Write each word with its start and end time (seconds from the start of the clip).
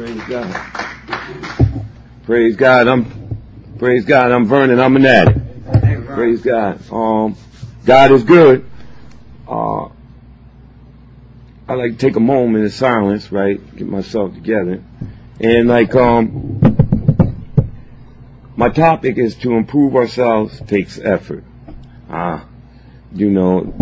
Praise 0.00 0.22
God. 0.22 0.66
Praise 2.22 2.56
God. 2.56 2.88
I'm 2.88 3.38
praise 3.78 4.06
God. 4.06 4.32
I'm 4.32 4.46
Vernon. 4.46 4.80
I'm 4.80 4.96
an 4.96 5.04
addict. 5.04 6.06
Praise 6.06 6.40
God. 6.40 6.80
Um, 6.90 7.36
God 7.84 8.10
is 8.12 8.24
good. 8.24 8.64
Uh, 9.46 9.90
I 11.68 11.74
like 11.74 11.92
to 11.92 11.98
take 11.98 12.16
a 12.16 12.20
moment 12.20 12.64
of 12.64 12.72
silence, 12.72 13.30
right? 13.30 13.60
Get 13.76 13.86
myself 13.86 14.32
together. 14.32 14.82
And 15.38 15.68
like, 15.68 15.94
um, 15.94 17.36
my 18.56 18.70
topic 18.70 19.18
is 19.18 19.34
to 19.40 19.52
improve 19.52 19.96
ourselves 19.96 20.58
takes 20.66 20.98
effort. 20.98 21.44
Ah, 22.08 22.40
uh, 22.42 22.46
you 23.12 23.28
know, 23.28 23.74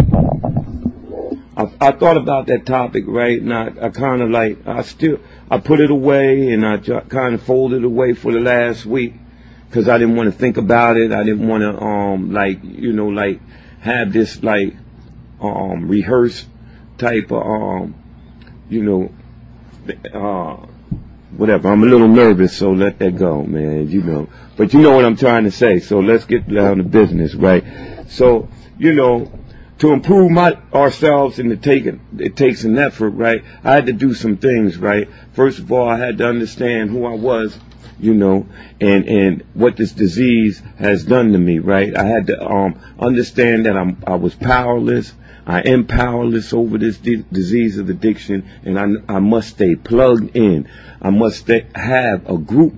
I, 1.58 1.68
I 1.80 1.92
thought 1.92 2.16
about 2.16 2.46
that 2.46 2.64
topic, 2.64 3.04
right? 3.08 3.42
And 3.42 3.52
I, 3.52 3.72
I 3.82 3.88
kind 3.88 4.22
of 4.22 4.30
like, 4.30 4.66
I 4.66 4.82
still, 4.82 5.18
I 5.50 5.58
put 5.58 5.80
it 5.80 5.90
away 5.90 6.52
and 6.52 6.64
I 6.64 6.78
kind 6.78 7.34
of 7.34 7.42
folded 7.42 7.82
away 7.82 8.14
for 8.14 8.32
the 8.32 8.38
last 8.38 8.86
week 8.86 9.14
because 9.68 9.88
I 9.88 9.98
didn't 9.98 10.14
want 10.14 10.32
to 10.32 10.38
think 10.38 10.56
about 10.56 10.96
it. 10.96 11.10
I 11.10 11.24
didn't 11.24 11.48
want 11.48 11.62
to, 11.62 11.76
um, 11.82 12.32
like, 12.32 12.60
you 12.62 12.92
know, 12.92 13.08
like 13.08 13.40
have 13.80 14.12
this 14.12 14.40
like, 14.44 14.76
um, 15.40 15.88
rehearsed 15.88 16.46
type 16.96 17.32
of, 17.32 17.42
um, 17.42 17.94
you 18.68 18.84
know, 18.84 19.12
uh, 20.14 20.64
whatever. 21.36 21.72
I'm 21.72 21.82
a 21.82 21.86
little 21.86 22.08
nervous, 22.08 22.56
so 22.56 22.70
let 22.70 23.00
that 23.00 23.16
go, 23.16 23.42
man. 23.42 23.90
You 23.90 24.02
know, 24.02 24.28
but 24.56 24.72
you 24.72 24.80
know 24.80 24.94
what 24.94 25.04
I'm 25.04 25.16
trying 25.16 25.44
to 25.44 25.50
say. 25.50 25.80
So 25.80 26.00
let's 26.00 26.24
get 26.24 26.48
down 26.48 26.76
to 26.76 26.84
business, 26.84 27.34
right? 27.34 27.64
So, 28.08 28.48
you 28.78 28.92
know, 28.92 29.30
to 29.78 29.92
improve 29.92 30.30
my 30.30 30.58
ourselves 30.74 31.38
and 31.38 31.50
to 31.50 31.56
take 31.56 31.86
it, 31.86 31.98
it 32.18 32.36
takes 32.36 32.64
an 32.64 32.78
effort, 32.78 33.10
right? 33.10 33.44
I 33.62 33.74
had 33.74 33.86
to 33.86 33.92
do 33.92 34.12
some 34.14 34.36
things, 34.36 34.76
right? 34.76 35.08
First 35.34 35.60
of 35.60 35.70
all, 35.70 35.88
I 35.88 35.96
had 35.96 36.18
to 36.18 36.26
understand 36.26 36.90
who 36.90 37.06
I 37.06 37.14
was, 37.14 37.56
you 37.98 38.14
know, 38.14 38.46
and 38.80 39.08
and 39.08 39.44
what 39.54 39.76
this 39.76 39.92
disease 39.92 40.60
has 40.78 41.04
done 41.04 41.32
to 41.32 41.38
me, 41.38 41.60
right? 41.60 41.96
I 41.96 42.04
had 42.04 42.26
to 42.26 42.44
um 42.44 42.80
understand 42.98 43.66
that 43.66 43.76
I'm 43.76 44.02
I 44.06 44.16
was 44.16 44.34
powerless. 44.34 45.12
I 45.46 45.60
am 45.60 45.86
powerless 45.86 46.52
over 46.52 46.76
this 46.76 46.98
di- 46.98 47.24
disease 47.32 47.78
of 47.78 47.88
addiction, 47.88 48.50
and 48.64 48.78
I, 48.78 49.14
I 49.14 49.18
must 49.18 49.50
stay 49.50 49.76
plugged 49.76 50.36
in. 50.36 50.68
I 51.00 51.08
must 51.08 51.38
stay, 51.38 51.66
have 51.74 52.28
a 52.28 52.36
group 52.36 52.74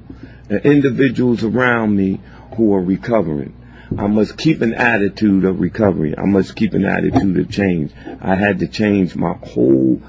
of 0.48 0.64
individuals 0.64 1.42
around 1.42 1.96
me 1.96 2.20
who 2.56 2.74
are 2.74 2.80
recovering. 2.80 3.59
I 3.98 4.06
must 4.06 4.36
keep 4.36 4.62
an 4.62 4.74
attitude 4.74 5.44
of 5.44 5.60
recovery. 5.60 6.16
I 6.16 6.24
must 6.24 6.54
keep 6.54 6.74
an 6.74 6.84
attitude 6.84 7.38
of 7.38 7.50
change. 7.50 7.92
I 8.20 8.34
had 8.34 8.60
to 8.60 8.68
change 8.68 9.16
my 9.16 9.32
whole, 9.32 10.00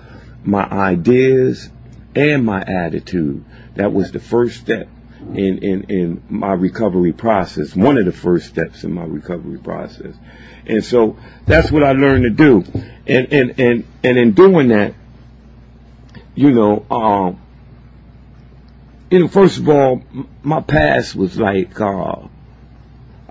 my 0.43 0.63
ideas 0.63 1.69
and 2.15 2.45
my 2.45 2.61
attitude. 2.61 3.43
That 3.75 3.91
was 3.91 4.11
the 4.11 4.19
first 4.19 4.59
step 4.59 4.87
in, 5.33 5.59
in, 5.59 5.83
in 5.89 6.23
my 6.29 6.53
recovery 6.53 7.13
process. 7.13 7.75
One 7.75 7.97
of 7.97 8.05
the 8.05 8.11
first 8.11 8.47
steps 8.47 8.83
in 8.83 8.93
my 8.93 9.03
recovery 9.03 9.57
process. 9.59 10.15
And 10.65 10.83
so 10.83 11.17
that's 11.45 11.71
what 11.71 11.83
I 11.83 11.93
learned 11.93 12.23
to 12.23 12.29
do. 12.29 12.63
And, 13.07 13.33
and, 13.33 13.59
and, 13.59 13.87
and 14.03 14.17
in 14.17 14.31
doing 14.33 14.67
that, 14.69 14.93
you 16.35 16.51
know, 16.51 16.85
um, 16.89 17.41
you 19.09 19.19
know, 19.19 19.27
first 19.27 19.57
of 19.57 19.67
all, 19.67 20.03
my 20.43 20.61
past 20.61 21.15
was 21.15 21.37
like, 21.37 21.79
uh, 21.81 22.27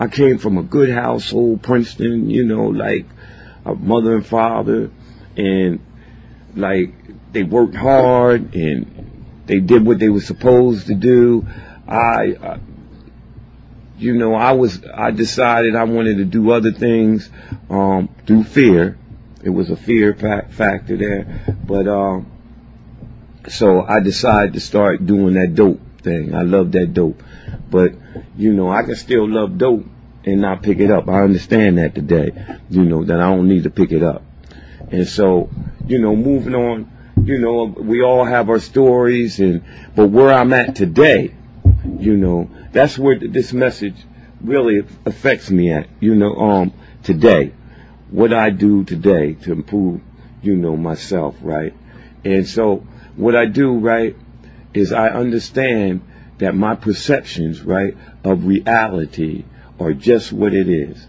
I 0.00 0.08
came 0.08 0.38
from 0.38 0.56
a 0.56 0.62
good 0.62 0.88
household, 0.88 1.62
Princeton, 1.62 2.30
you 2.30 2.46
know, 2.46 2.68
like 2.68 3.04
a 3.66 3.74
mother 3.74 4.16
and 4.16 4.26
father, 4.26 4.90
and 5.36 5.78
like 6.56 6.94
they 7.32 7.42
worked 7.42 7.74
hard 7.74 8.54
and 8.54 9.42
they 9.44 9.60
did 9.60 9.84
what 9.84 9.98
they 9.98 10.08
were 10.08 10.22
supposed 10.22 10.86
to 10.86 10.94
do. 10.94 11.46
I, 11.86 12.32
uh, 12.32 12.58
you 13.98 14.14
know, 14.14 14.34
I 14.34 14.52
was, 14.52 14.82
I 14.86 15.10
decided 15.10 15.76
I 15.76 15.84
wanted 15.84 16.16
to 16.16 16.24
do 16.24 16.50
other 16.50 16.72
things, 16.72 17.28
um, 17.68 18.08
through 18.26 18.44
fear. 18.44 18.96
It 19.44 19.50
was 19.50 19.68
a 19.68 19.76
fear 19.76 20.14
fa- 20.14 20.48
factor 20.50 20.96
there, 20.96 21.56
but, 21.62 21.86
um, 21.86 22.30
so 23.50 23.82
I 23.82 24.00
decided 24.00 24.54
to 24.54 24.60
start 24.60 25.04
doing 25.04 25.34
that 25.34 25.54
dope 25.54 25.80
thing. 26.00 26.34
I 26.34 26.42
love 26.42 26.72
that 26.72 26.94
dope. 26.94 27.22
But, 27.70 27.94
you 28.36 28.52
know, 28.52 28.70
I 28.70 28.82
can 28.82 28.96
still 28.96 29.28
love 29.28 29.58
dope 29.58 29.86
and 30.24 30.40
not 30.40 30.62
pick 30.62 30.78
it 30.80 30.90
up. 30.90 31.08
I 31.08 31.22
understand 31.22 31.78
that 31.78 31.94
today, 31.94 32.32
you 32.68 32.84
know, 32.84 33.04
that 33.04 33.20
I 33.20 33.34
don't 33.34 33.48
need 33.48 33.64
to 33.64 33.70
pick 33.70 33.92
it 33.92 34.02
up. 34.02 34.22
And 34.90 35.06
so, 35.06 35.50
you 35.86 35.98
know, 35.98 36.16
moving 36.16 36.54
on, 36.54 36.90
you 37.22 37.38
know, 37.38 37.64
we 37.64 38.02
all 38.02 38.24
have 38.24 38.48
our 38.48 38.58
stories 38.58 39.40
and, 39.40 39.62
but 39.94 40.08
where 40.08 40.32
I'm 40.32 40.52
at 40.52 40.76
today, 40.76 41.34
you 41.98 42.16
know, 42.16 42.50
that's 42.72 42.98
where 42.98 43.18
this 43.18 43.52
message 43.52 43.96
really 44.42 44.84
affects 45.04 45.50
me 45.50 45.72
at, 45.72 45.88
you 46.00 46.14
know, 46.14 46.34
um, 46.34 46.72
today, 47.02 47.52
what 48.10 48.32
I 48.32 48.50
do 48.50 48.84
today 48.84 49.34
to 49.34 49.52
improve, 49.52 50.00
you 50.42 50.56
know, 50.56 50.76
myself, 50.76 51.36
right? 51.40 51.74
And 52.24 52.46
so 52.46 52.86
what 53.16 53.36
I 53.36 53.46
do, 53.46 53.78
right, 53.78 54.16
is 54.74 54.92
I 54.92 55.08
understand 55.08 56.02
that 56.40 56.54
my 56.54 56.74
perceptions, 56.74 57.62
right, 57.62 57.96
of 58.24 58.44
reality 58.44 59.44
are 59.78 59.92
just 59.92 60.32
what 60.32 60.52
it 60.52 60.68
is 60.68 61.06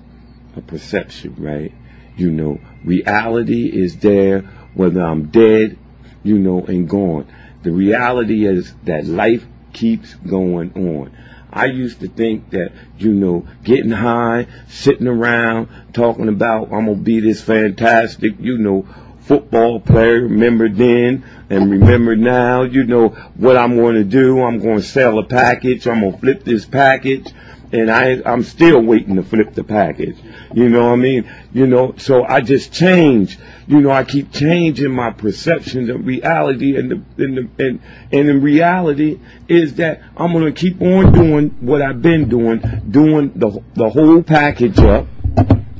a 0.56 0.62
perception, 0.62 1.36
right? 1.38 1.74
You 2.18 2.32
know, 2.32 2.60
reality 2.84 3.68
is 3.68 3.98
there 3.98 4.42
whether 4.74 5.02
I'm 5.02 5.28
dead, 5.28 5.78
you 6.24 6.38
know, 6.38 6.66
and 6.66 6.90
gone. 6.90 7.28
The 7.64 7.72
reality 7.72 8.46
is 8.46 8.74
that 8.84 9.06
life 9.06 9.46
keeps 9.74 10.14
going 10.16 10.74
on. 10.74 11.18
I 11.54 11.66
used 11.66 12.00
to 12.00 12.08
think 12.08 12.52
that, 12.52 12.72
you 12.98 13.14
know, 13.14 13.46
getting 13.64 13.92
high, 13.92 14.48
sitting 14.70 15.08
around, 15.08 15.68
talking 15.94 16.30
about 16.30 16.72
I'm 16.72 16.86
gonna 16.86 16.96
be 16.96 17.20
this 17.20 17.42
fantastic, 17.42 18.40
you 18.40 18.58
know, 18.58 18.88
football 19.22 19.80
player, 19.80 20.22
remember 20.22 20.70
then 20.70 21.24
and 21.50 21.70
remember 21.70 22.16
now, 22.16 22.64
you 22.64 22.86
know, 22.86 23.10
what 23.10 23.58
I'm 23.58 23.76
going 23.76 23.96
to 23.96 24.04
do. 24.04 24.42
I'm 24.42 24.60
going 24.60 24.78
to 24.78 24.84
sell 24.84 25.20
a 25.20 25.26
package. 25.26 25.88
I'm 25.88 26.02
going 26.02 26.14
to 26.14 26.20
flip 26.20 26.44
this 26.44 26.66
package. 26.66 27.28
And 27.74 27.90
I, 27.90 28.22
I'm 28.26 28.44
still 28.44 28.82
waiting 28.82 29.16
to 29.16 29.24
flip 29.24 29.54
the 29.54 29.64
package. 29.64 30.18
You 30.54 30.68
know 30.68 30.88
what 30.88 30.94
I 30.94 30.96
mean? 30.98 31.32
You 31.54 31.68
know, 31.68 31.94
so 31.98 32.24
I 32.24 32.42
just 32.42 32.74
change. 32.74 33.38
You 33.68 33.80
know, 33.80 33.92
I 33.92 34.04
keep 34.04 34.34
changing 34.34 34.92
my 34.92 35.12
perceptions 35.12 35.90
of 35.90 36.06
reality 36.06 36.78
and 36.78 36.92
the, 36.92 37.24
and 37.24 37.38
the, 37.38 37.66
and, 37.66 37.82
and 38.12 38.30
in 38.30 38.42
reality 38.42 39.20
is 39.48 39.76
that 39.76 40.02
I'm 40.18 40.34
going 40.34 40.46
to 40.46 40.52
keep 40.52 40.82
on 40.82 41.14
doing 41.14 41.50
what 41.62 41.82
I've 41.82 42.02
been 42.02 42.28
doing, 42.28 42.60
doing 42.90 43.32
the, 43.36 43.64
the 43.76 43.90
whole 43.90 44.22
package 44.22 44.80
up, 44.80 45.08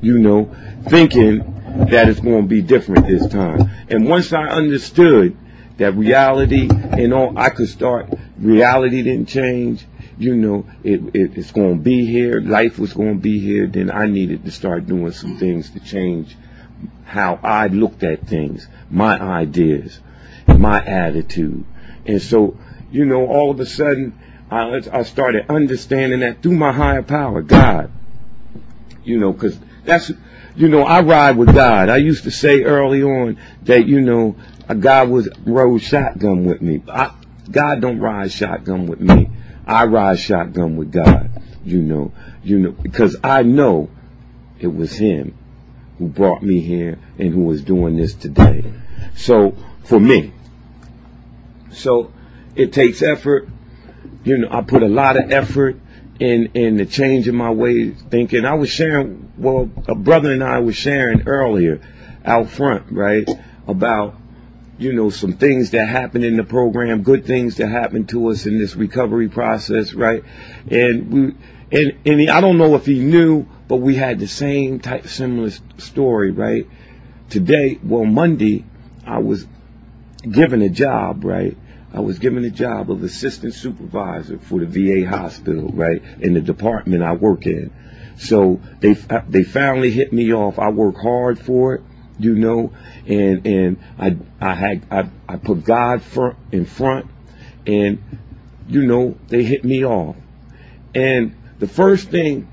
you 0.02 0.18
know, 0.18 0.56
thinking 0.88 1.61
that 1.90 2.10
it's 2.10 2.20
going 2.20 2.44
to 2.44 2.48
be 2.48 2.62
different 2.62 3.08
this 3.08 3.28
time. 3.28 3.70
And 3.90 4.08
once 4.08 4.34
I 4.34 4.44
understood 4.44 5.38
that 5.78 5.94
reality 5.94 6.70
and 6.70 7.14
all, 7.14 7.38
I 7.38 7.50
could 7.50 7.70
start, 7.70 8.14
reality 8.38 9.04
didn't 9.04 9.28
change, 9.28 9.86
you 10.18 10.36
know, 10.36 10.66
it, 10.84 11.16
it, 11.16 11.38
it's 11.38 11.52
going 11.52 11.78
to 11.78 11.82
be 11.82 12.06
here, 12.06 12.40
life 12.40 12.78
was 12.78 12.94
going 12.94 13.16
to 13.16 13.22
be 13.22 13.40
here, 13.40 13.68
then 13.68 13.90
I 13.90 14.06
needed 14.06 14.46
to 14.46 14.52
start 14.52 14.86
doing 14.86 15.12
some 15.12 15.38
things 15.38 15.72
to 15.72 15.80
change 15.80 16.36
how 17.06 17.40
I 17.42 17.68
looked 17.68 18.04
at 18.04 18.28
things, 18.28 18.68
my 18.90 19.20
ideas, 19.20 20.00
my 20.48 20.84
attitude. 20.84 21.66
And 22.06 22.22
so, 22.22 22.58
you 22.92 23.06
know, 23.06 23.28
all 23.28 23.52
of 23.52 23.60
a 23.60 23.66
sudden, 23.66 24.20
I, 24.50 24.82
I 24.92 25.04
started 25.04 25.50
understanding 25.50 26.20
that 26.22 26.42
through 26.42 26.56
my 26.56 26.72
higher 26.72 27.04
power, 27.04 27.42
God. 27.42 27.92
You 29.04 29.20
know, 29.20 29.34
because 29.34 29.58
that's, 29.84 30.12
you 30.56 30.68
know, 30.68 30.84
I 30.84 31.02
ride 31.02 31.38
with 31.38 31.54
God. 31.54 31.90
I 31.90 31.98
used 31.98 32.24
to 32.26 32.32
say 32.32 32.64
early 32.64 33.04
on 33.04 33.38
that, 33.64 33.88
you 33.88 34.02
know, 34.02 34.36
guy 34.76 35.04
was 35.04 35.30
rode 35.46 35.82
shotgun 35.82 36.46
with 36.46 36.62
me. 36.62 36.82
I, 36.88 37.14
God 37.50 37.82
don't 37.82 38.00
ride 38.00 38.32
shotgun 38.32 38.88
with 38.88 39.00
me. 39.00 39.30
I 39.66 39.86
ride 39.86 40.20
shotgun 40.20 40.78
with 40.78 40.92
God. 40.92 41.30
You 41.64 41.82
know, 41.82 42.14
you 42.44 42.60
know, 42.60 42.72
because 42.72 43.18
I 43.24 43.44
know 43.44 43.90
it 44.60 44.68
was 44.68 44.94
Him 44.94 45.38
who 45.98 46.08
brought 46.08 46.42
me 46.42 46.62
here 46.62 46.98
and 47.20 47.34
who 47.34 47.52
is 47.52 47.62
doing 47.62 47.96
this 47.96 48.16
today. 48.16 48.64
So 49.16 49.56
for 49.84 50.00
me, 50.00 50.34
so 51.72 52.12
it 52.56 52.74
takes 52.74 53.02
effort. 53.02 53.48
You 54.24 54.40
know, 54.40 54.48
I 54.52 54.62
put 54.62 54.84
a 54.84 54.88
lot 54.88 55.18
of 55.18 55.32
effort 55.32 55.78
in 56.22 56.52
in 56.54 56.78
the 56.78 56.86
change 56.86 57.28
in 57.28 57.36
my 57.36 57.50
way 57.50 57.90
of 57.90 57.98
thinking. 58.12 58.46
I 58.46 58.54
was 58.54 58.70
sharing, 58.70 59.34
well, 59.38 59.70
a 59.88 59.96
brother 59.96 60.32
and 60.32 60.44
I 60.44 60.60
was 60.60 60.76
sharing 60.76 61.28
earlier 61.28 61.82
out 62.24 62.52
front, 62.52 62.92
right, 62.92 63.28
about 63.68 64.16
you 64.78 64.94
know 64.94 65.10
some 65.10 65.34
things 65.34 65.72
that 65.72 65.88
happened 65.88 66.24
in 66.24 66.38
the 66.38 66.44
program, 66.44 67.02
good 67.02 67.26
things 67.26 67.58
that 67.58 67.70
happened 67.70 68.10
to 68.10 68.28
us 68.30 68.46
in 68.46 68.60
this 68.60 68.76
recovery 68.76 69.30
process, 69.30 69.94
right, 69.94 70.24
and 70.70 71.12
we. 71.12 71.36
And, 71.74 71.94
and 72.06 72.20
he, 72.20 72.28
I 72.28 72.42
don't 72.42 72.58
know 72.58 72.76
if 72.76 72.86
he 72.86 73.00
knew, 73.00 73.46
but 73.70 73.78
we 73.78 73.96
had 73.96 74.20
the 74.20 74.28
same 74.28 74.82
type, 74.82 75.08
similar 75.08 75.52
story, 75.78 76.32
right? 76.32 76.68
Today, 77.30 77.80
well, 77.82 78.04
Monday, 78.04 78.66
I 79.06 79.20
was 79.20 79.48
given 80.30 80.62
a 80.62 80.68
job, 80.68 81.24
right? 81.24 81.56
I 81.94 82.00
was 82.00 82.20
given 82.20 82.44
the 82.44 82.50
job 82.50 82.90
of 82.90 83.04
assistant 83.04 83.54
supervisor 83.54 84.40
for 84.40 84.64
the 84.64 84.66
VA 84.66 85.10
hospital, 85.10 85.70
right, 85.74 86.02
in 86.20 86.34
the 86.34 86.42
department 86.42 87.04
I 87.04 87.14
work 87.14 87.46
in. 87.46 87.72
So 88.18 88.62
they 88.80 88.94
they 88.94 89.44
finally 89.44 89.92
hit 89.92 90.14
me 90.14 90.34
off. 90.34 90.60
I 90.60 90.70
work 90.70 90.96
hard 90.98 91.40
for 91.40 91.76
it, 91.76 91.82
you 92.18 92.36
know, 92.36 92.72
and 93.08 93.46
and 93.46 93.78
I 93.98 94.16
I 94.40 94.54
had 94.54 94.86
I, 94.90 95.10
I 95.28 95.36
put 95.38 95.66
God 95.66 96.02
front 96.02 96.38
in 96.52 96.66
front, 96.66 97.08
and 97.66 98.02
you 98.68 98.84
know 98.84 99.18
they 99.28 99.44
hit 99.44 99.66
me 99.66 99.86
off. 99.86 100.16
And 100.94 101.36
the 101.60 101.68
first 101.68 102.10
thing 102.10 102.50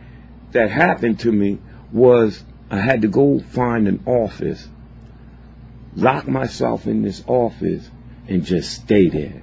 that 0.52 0.70
happened 0.70 1.20
to 1.20 1.32
me 1.32 1.58
was 1.92 2.42
I 2.70 2.78
had 2.78 3.02
to 3.02 3.08
go 3.08 3.38
find 3.38 3.88
an 3.88 4.04
office, 4.06 4.66
lock 5.94 6.26
myself 6.26 6.86
in 6.86 7.02
this 7.02 7.22
office, 7.26 7.88
and 8.28 8.44
just 8.44 8.70
stay 8.82 9.08
there. 9.08 9.42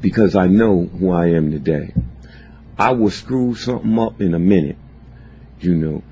Because 0.00 0.36
I 0.36 0.46
know 0.46 0.84
who 0.84 1.10
I 1.10 1.28
am 1.28 1.50
today. 1.50 1.92
I 2.78 2.92
will 2.92 3.10
screw 3.10 3.54
something 3.54 3.98
up 3.98 4.20
in 4.20 4.34
a 4.34 4.38
minute, 4.38 4.76
you 5.60 5.74
know. 5.74 6.02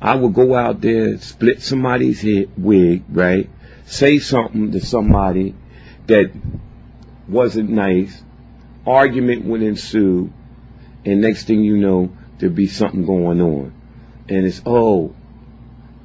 I 0.00 0.16
will 0.16 0.30
go 0.30 0.54
out 0.54 0.80
there, 0.80 1.18
split 1.18 1.62
somebody's 1.62 2.20
head 2.20 2.50
wig, 2.56 3.04
right? 3.08 3.48
Say 3.86 4.18
something 4.18 4.72
to 4.72 4.80
somebody 4.80 5.54
that 6.06 6.32
wasn't 7.28 7.70
nice. 7.70 8.22
Argument 8.86 9.44
would 9.44 9.62
ensue, 9.62 10.32
and 11.04 11.20
next 11.20 11.44
thing 11.46 11.62
you 11.62 11.76
know, 11.76 12.16
there'd 12.38 12.54
be 12.54 12.66
something 12.66 13.06
going 13.06 13.40
on. 13.40 13.72
And 14.28 14.46
it's, 14.46 14.62
oh, 14.66 15.14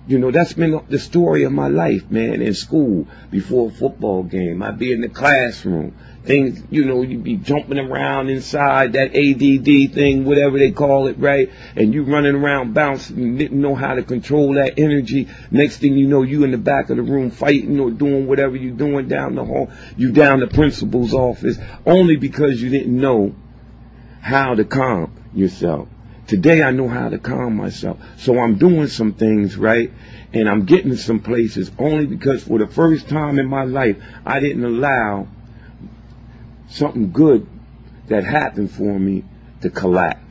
you 0.07 0.19
know, 0.19 0.31
that's 0.31 0.54
been 0.54 0.81
the 0.88 1.00
story 1.00 1.44
of 1.44 1.51
my 1.51 1.68
life, 1.68 2.09
man, 2.09 2.42
in 2.42 2.54
school, 2.54 3.07
before 3.30 3.68
a 3.68 3.71
football 3.71 4.24
game. 4.24 4.63
I'd 4.63 4.80
be 4.80 4.94
in 4.94 5.01
the 5.01 5.09
classroom. 5.09 5.98
Things, 6.24 6.63
you 6.69 6.86
know, 6.86 7.01
you'd 7.01 7.24
be 7.24 7.36
jumping 7.36 7.77
around 7.77 8.30
inside 8.30 8.94
that 8.94 9.15
ADD 9.15 9.94
thing, 9.94 10.24
whatever 10.24 10.57
they 10.57 10.71
call 10.71 11.07
it, 11.07 11.18
right? 11.19 11.51
And 11.75 11.94
you 11.94 12.04
running 12.04 12.36
around 12.36 12.74
bouncing 12.74 13.18
and 13.18 13.39
didn't 13.39 13.62
know 13.62 13.75
how 13.75 13.95
to 13.95 14.04
control 14.04 14.54
that 14.54 14.80
energy. 14.80 15.27
Next 15.51 15.77
thing 15.77 15.98
you 15.98 16.07
know, 16.07 16.24
you 16.24 16.44
in 16.45 16.51
the 16.51 16.57
back 16.57 16.89
of 16.89 16.98
the 16.98 17.04
room 17.04 17.30
fighting 17.30 17.80
or 17.80 17.92
doing 17.92 18.27
whatever 18.27 18.56
you're 18.56 18.75
doing 18.75 19.09
down 19.09 19.36
the 19.36 19.44
hall. 19.44 19.69
You 19.98 20.13
down 20.13 20.39
the 20.39 20.48
principal's 20.48 21.13
office 21.13 21.57
only 21.86 22.15
because 22.15 22.62
you 22.62 22.69
didn't 22.69 22.98
know 22.98 23.36
how 24.21 24.56
to 24.56 24.63
calm 24.63 25.13
yourself. 25.33 25.89
Today 26.28 26.62
I 26.62 26.72
know 26.72 26.90
how 26.90 27.08
to 27.08 27.18
calm 27.18 27.56
myself. 27.56 28.00
So 28.18 28.38
I'm 28.38 28.58
doing 28.58 28.88
some 28.88 29.14
things, 29.14 29.58
right? 29.58 29.92
And 30.34 30.50
I'm 30.50 30.66
getting 30.66 30.92
to 30.92 30.98
some 30.98 31.22
places 31.22 31.72
only 31.80 32.06
because 32.06 32.44
for 32.44 32.60
the 32.60 32.68
first 32.68 33.08
time 33.08 33.40
in 33.40 33.48
my 33.48 33.64
life, 33.64 33.98
I 34.26 34.42
didn't 34.42 34.66
allow 34.66 35.28
something 36.70 37.12
good 37.12 37.48
that 38.10 38.26
happened 38.26 38.72
for 38.72 39.00
me 39.00 39.24
to 39.62 39.70
collapse 39.70 40.27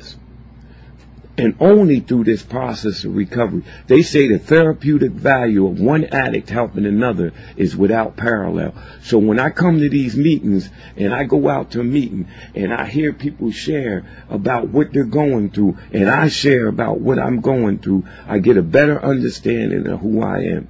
and 1.38 1.56
only 1.60 2.00
through 2.00 2.24
this 2.24 2.42
process 2.42 3.04
of 3.04 3.14
recovery. 3.14 3.62
They 3.86 4.02
say 4.02 4.28
the 4.28 4.38
therapeutic 4.38 5.12
value 5.12 5.66
of 5.66 5.80
one 5.80 6.04
addict 6.04 6.48
helping 6.48 6.86
another 6.86 7.32
is 7.56 7.76
without 7.76 8.16
parallel. 8.16 8.74
So 9.02 9.18
when 9.18 9.38
I 9.38 9.50
come 9.50 9.80
to 9.80 9.88
these 9.88 10.16
meetings 10.16 10.68
and 10.96 11.12
I 11.14 11.24
go 11.24 11.48
out 11.48 11.72
to 11.72 11.80
a 11.80 11.84
meeting 11.84 12.28
and 12.54 12.72
I 12.72 12.86
hear 12.86 13.12
people 13.12 13.50
share 13.50 14.06
about 14.30 14.68
what 14.68 14.92
they're 14.92 15.04
going 15.04 15.50
through 15.50 15.76
and 15.92 16.08
I 16.08 16.28
share 16.28 16.68
about 16.68 17.00
what 17.00 17.18
I'm 17.18 17.40
going 17.40 17.78
through, 17.78 18.04
I 18.26 18.38
get 18.38 18.56
a 18.56 18.62
better 18.62 19.02
understanding 19.02 19.86
of 19.86 20.00
who 20.00 20.22
I 20.22 20.38
am, 20.38 20.68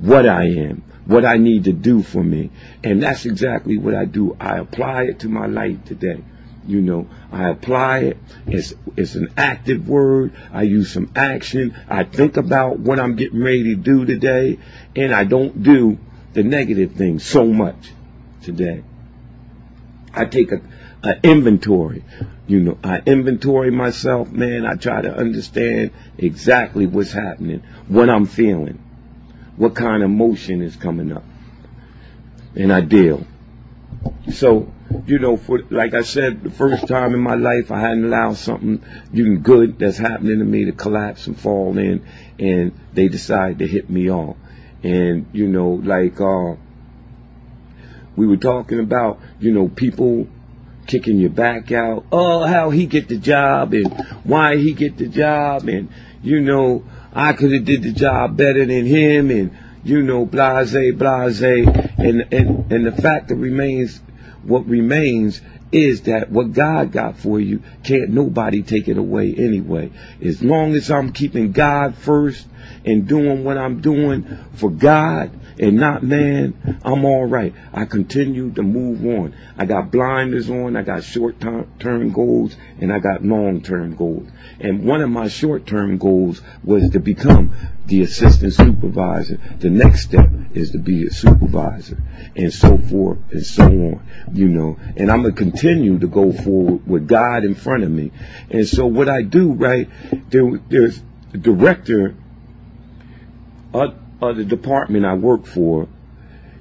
what 0.00 0.28
I 0.28 0.46
am, 0.46 0.82
what 1.06 1.24
I 1.24 1.36
need 1.36 1.64
to 1.64 1.72
do 1.72 2.02
for 2.02 2.22
me. 2.22 2.50
And 2.82 3.02
that's 3.02 3.24
exactly 3.24 3.78
what 3.78 3.94
I 3.94 4.04
do. 4.04 4.36
I 4.40 4.58
apply 4.58 5.04
it 5.04 5.20
to 5.20 5.28
my 5.28 5.46
life 5.46 5.84
today. 5.84 6.24
You 6.68 6.82
know, 6.82 7.08
I 7.32 7.48
apply 7.48 8.00
it. 8.00 8.18
It's, 8.46 8.74
it's 8.94 9.14
an 9.14 9.32
active 9.38 9.88
word. 9.88 10.34
I 10.52 10.64
use 10.64 10.92
some 10.92 11.10
action. 11.16 11.74
I 11.88 12.04
think 12.04 12.36
about 12.36 12.78
what 12.78 13.00
I'm 13.00 13.16
getting 13.16 13.42
ready 13.42 13.74
to 13.74 13.74
do 13.74 14.04
today, 14.04 14.58
and 14.94 15.14
I 15.14 15.24
don't 15.24 15.62
do 15.62 15.98
the 16.34 16.42
negative 16.42 16.92
things 16.92 17.24
so 17.24 17.46
much 17.46 17.90
today. 18.42 18.84
I 20.12 20.26
take 20.26 20.52
a, 20.52 20.60
a 21.02 21.18
inventory. 21.22 22.04
You 22.46 22.60
know, 22.60 22.78
I 22.84 22.98
inventory 22.98 23.70
myself, 23.70 24.30
man. 24.30 24.66
I 24.66 24.74
try 24.74 25.00
to 25.00 25.14
understand 25.14 25.92
exactly 26.18 26.86
what's 26.86 27.12
happening, 27.12 27.62
what 27.86 28.10
I'm 28.10 28.26
feeling, 28.26 28.78
what 29.56 29.74
kind 29.74 30.02
of 30.02 30.10
emotion 30.10 30.60
is 30.60 30.76
coming 30.76 31.12
up, 31.12 31.24
and 32.54 32.70
I 32.70 32.82
deal. 32.82 33.26
So 34.32 34.70
you 35.06 35.18
know, 35.18 35.36
for 35.36 35.60
like 35.70 35.94
I 35.94 36.02
said, 36.02 36.42
the 36.42 36.50
first 36.50 36.86
time 36.88 37.14
in 37.14 37.20
my 37.20 37.34
life, 37.34 37.70
I 37.70 37.80
hadn't 37.80 38.04
allowed 38.04 38.36
something 38.36 38.82
even 39.12 39.40
good 39.40 39.78
that's 39.78 39.98
happening 39.98 40.38
to 40.38 40.44
me 40.44 40.64
to 40.66 40.72
collapse 40.72 41.26
and 41.26 41.38
fall 41.38 41.76
in, 41.76 42.06
and 42.38 42.72
they 42.94 43.08
decided 43.08 43.58
to 43.58 43.66
hit 43.66 43.90
me 43.90 44.10
off. 44.10 44.36
And 44.82 45.26
you 45.32 45.48
know, 45.48 45.70
like 45.70 46.20
uh, 46.20 46.56
we 48.16 48.26
were 48.26 48.36
talking 48.36 48.80
about, 48.80 49.20
you 49.40 49.52
know, 49.52 49.68
people 49.68 50.26
kicking 50.86 51.18
your 51.18 51.30
back 51.30 51.70
out. 51.70 52.06
Oh, 52.10 52.46
how 52.46 52.70
he 52.70 52.86
get 52.86 53.08
the 53.08 53.18
job, 53.18 53.74
and 53.74 53.92
why 54.24 54.56
he 54.56 54.72
get 54.72 54.96
the 54.96 55.08
job, 55.08 55.68
and 55.68 55.90
you 56.22 56.40
know, 56.40 56.84
I 57.12 57.34
could 57.34 57.52
have 57.52 57.64
did 57.64 57.82
the 57.82 57.92
job 57.92 58.36
better 58.38 58.64
than 58.64 58.86
him, 58.86 59.30
and 59.30 59.56
you 59.84 60.02
know, 60.02 60.24
blase, 60.24 60.94
blase, 60.94 61.42
and 61.42 62.32
and 62.32 62.72
and 62.72 62.86
the 62.86 62.92
fact 62.92 63.28
that 63.28 63.36
remains 63.36 64.00
what 64.42 64.66
remains 64.66 65.40
is 65.70 66.02
that 66.02 66.30
what 66.30 66.52
God 66.52 66.92
got 66.92 67.18
for 67.18 67.38
you, 67.38 67.62
can't 67.84 68.10
nobody 68.10 68.62
take 68.62 68.88
it 68.88 68.96
away 68.96 69.34
anyway. 69.36 69.90
As 70.22 70.42
long 70.42 70.74
as 70.74 70.90
I'm 70.90 71.12
keeping 71.12 71.52
God 71.52 71.94
first 71.96 72.46
and 72.84 73.06
doing 73.06 73.44
what 73.44 73.58
I'm 73.58 73.80
doing 73.80 74.38
for 74.54 74.70
God 74.70 75.30
and 75.58 75.76
not 75.76 76.02
man, 76.02 76.80
I'm 76.84 77.04
all 77.04 77.26
right. 77.26 77.54
I 77.72 77.84
continue 77.84 78.52
to 78.52 78.62
move 78.62 79.04
on. 79.04 79.34
I 79.56 79.66
got 79.66 79.90
blinders 79.90 80.50
on, 80.50 80.76
I 80.76 80.82
got 80.82 81.04
short 81.04 81.40
term 81.40 82.12
goals, 82.12 82.56
and 82.80 82.92
I 82.92 82.98
got 82.98 83.24
long 83.24 83.62
term 83.62 83.96
goals. 83.96 84.28
And 84.60 84.84
one 84.84 85.00
of 85.00 85.10
my 85.10 85.28
short 85.28 85.66
term 85.66 85.98
goals 85.98 86.40
was 86.64 86.90
to 86.90 87.00
become 87.00 87.54
the 87.86 88.02
assistant 88.02 88.52
supervisor. 88.52 89.40
The 89.58 89.70
next 89.70 90.02
step 90.02 90.30
is 90.52 90.72
to 90.72 90.78
be 90.78 91.06
a 91.06 91.10
supervisor 91.10 92.02
and 92.36 92.52
so 92.52 92.76
forth 92.76 93.18
and 93.30 93.44
so 93.44 93.64
on, 93.64 94.06
you 94.34 94.48
know. 94.48 94.78
And 94.96 95.10
I'm 95.10 95.22
going 95.22 95.34
to 95.34 95.42
continue 95.42 95.98
to 95.98 96.06
go 96.06 96.32
forward 96.32 96.86
with 96.86 97.08
God 97.08 97.44
in 97.44 97.54
front 97.54 97.84
of 97.84 97.90
me. 97.90 98.12
And 98.50 98.66
so 98.68 98.86
what 98.86 99.08
I 99.08 99.22
do, 99.22 99.52
right, 99.52 99.88
there, 100.28 100.60
there's 100.68 101.02
the 101.32 101.38
director 101.38 102.14
of, 103.72 103.94
of 104.20 104.36
the 104.36 104.44
department 104.44 105.04
I 105.04 105.14
work 105.14 105.46
for, 105.46 105.88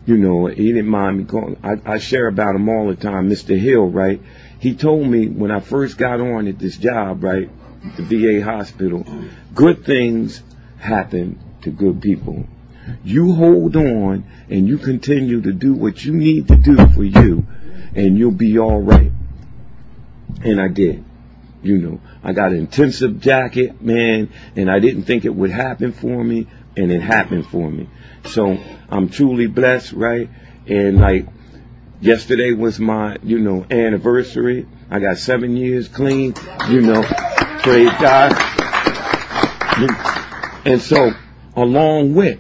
you 0.06 0.18
know, 0.18 0.46
he 0.48 0.72
didn't 0.72 0.88
mind 0.88 1.18
me 1.18 1.24
going. 1.24 1.58
I, 1.64 1.94
I 1.94 1.98
share 1.98 2.28
about 2.28 2.56
him 2.56 2.70
all 2.70 2.88
the 2.88 2.96
time, 2.96 3.30
Mr. 3.30 3.60
Hill, 3.60 3.88
right? 3.90 4.22
He 4.60 4.76
told 4.76 5.08
me 5.08 5.28
when 5.28 5.52
I 5.52 5.60
first 5.60 5.98
got 5.98 6.20
on 6.20 6.48
at 6.48 6.60
this 6.60 6.78
job, 6.78 7.24
right, 7.24 7.50
the 7.98 8.04
VA 8.04 8.44
hospital, 8.44 9.06
good 9.54 9.86
things 9.86 10.42
happen 10.80 11.40
to 11.62 11.72
good 11.72 12.02
people. 12.02 12.46
You 13.04 13.34
hold 13.34 13.76
on 13.76 14.24
and 14.50 14.68
you 14.68 14.78
continue 14.78 15.42
to 15.42 15.52
do 15.52 15.74
what 15.74 16.04
you 16.04 16.14
need 16.14 16.48
to 16.48 16.56
do 16.56 16.76
for 16.88 17.04
you, 17.04 17.46
and 17.94 18.18
you'll 18.18 18.32
be 18.32 18.58
all 18.58 18.82
right. 18.82 19.12
And 20.44 20.62
I 20.62 20.68
did. 20.70 21.04
You 21.64 21.78
know, 21.80 22.02
I 22.24 22.34
got 22.34 22.52
an 22.52 22.60
intensive 22.60 23.20
jacket, 23.20 23.82
man, 23.82 24.30
and 24.56 24.70
I 24.70 24.80
didn't 24.80 25.04
think 25.04 25.26
it 25.26 25.36
would 25.36 25.50
happen 25.50 25.92
for 25.92 26.24
me, 26.24 26.48
and 26.78 26.92
it 26.92 27.02
happened 27.02 27.48
for 27.48 27.70
me. 27.70 27.90
So 28.26 28.58
I'm 28.90 29.10
truly 29.10 29.48
blessed, 29.48 29.94
right? 29.94 30.30
And 30.68 31.00
like 31.00 31.28
yesterday 32.00 32.54
was 32.54 32.80
my, 32.80 33.18
you 33.24 33.40
know, 33.40 33.66
anniversary. 33.70 34.68
I 34.90 35.00
got 35.00 35.18
seven 35.18 35.58
years 35.58 35.88
clean, 35.88 36.36
you 36.70 36.82
know, 36.82 37.04
praise 37.04 37.92
God. 38.00 38.34
And 40.66 40.82
so, 40.82 41.12
along 41.56 42.16
with, 42.16 42.40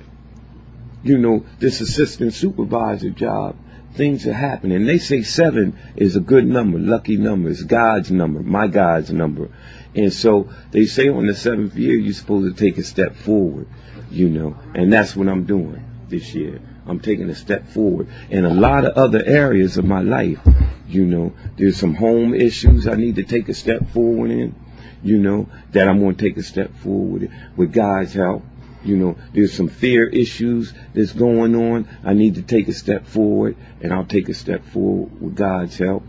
you 1.04 1.18
know, 1.18 1.46
this 1.60 1.82
assistant 1.82 2.34
supervisor 2.34 3.10
job, 3.10 3.56
things 3.94 4.28
are 4.28 4.34
happening. 4.34 4.86
They 4.86 5.00
say 5.00 5.24
seven 5.24 5.78
is 5.96 6.16
a 6.16 6.20
good 6.20 6.46
number, 6.46 6.80
lucky 6.80 7.18
number. 7.18 7.50
It's 7.50 7.64
God's 7.64 8.12
number, 8.12 8.42
my 8.42 8.68
God's 8.68 9.12
number. 9.12 9.50
And 9.96 10.14
so 10.14 10.50
they 10.72 10.86
say 10.86 11.10
on 11.10 11.26
the 11.26 11.36
seventh 11.36 11.76
year, 11.76 11.96
you're 11.96 12.14
supposed 12.14 12.56
to 12.56 12.64
take 12.64 12.78
a 12.78 12.84
step 12.84 13.16
forward, 13.16 13.68
you 14.10 14.30
know, 14.30 14.58
and 14.74 14.92
that's 14.92 15.16
what 15.16 15.28
I'm 15.28 15.46
doing 15.46 15.84
this 16.10 16.34
year. 16.34 16.62
I'm 16.86 17.00
taking 17.00 17.30
a 17.30 17.36
step 17.36 17.68
forward 17.70 18.08
in 18.30 18.46
a 18.46 18.54
lot 18.54 18.86
of 18.86 18.96
other 18.96 19.22
areas 19.24 19.78
of 19.78 19.86
my 19.86 20.02
life. 20.02 20.40
You 20.88 21.06
know, 21.06 21.34
there's 21.58 21.78
some 21.78 21.96
home 21.96 22.34
issues 22.34 22.88
I 22.88 22.96
need 22.96 23.16
to 23.16 23.24
take 23.24 23.50
a 23.50 23.54
step 23.54 23.90
forward 23.90 24.32
in, 24.32 24.56
you 25.04 25.18
know, 25.18 25.50
that 25.72 25.88
I'm 25.90 26.00
going 26.00 26.16
to 26.16 26.24
take 26.24 26.38
a 26.38 26.44
step 26.44 26.74
forward 26.78 27.30
with 27.58 27.74
God's 27.74 28.14
help 28.14 28.44
You 28.84 28.96
know, 28.96 29.18
there's 29.34 29.54
some 29.54 29.68
fear 29.68 30.08
issues 30.08 30.74
that's 30.94 31.12
going 31.12 31.56
on. 31.56 31.90
I 32.04 32.14
need 32.14 32.36
to 32.36 32.42
take 32.42 32.68
a 32.68 32.74
step 32.74 33.06
forward, 33.08 33.58
and 33.82 33.92
I'll 33.92 34.06
take 34.06 34.30
a 34.30 34.34
step 34.34 34.64
forward 34.66 35.20
with 35.22 35.36
God's 35.36 35.78
help. 35.78 36.04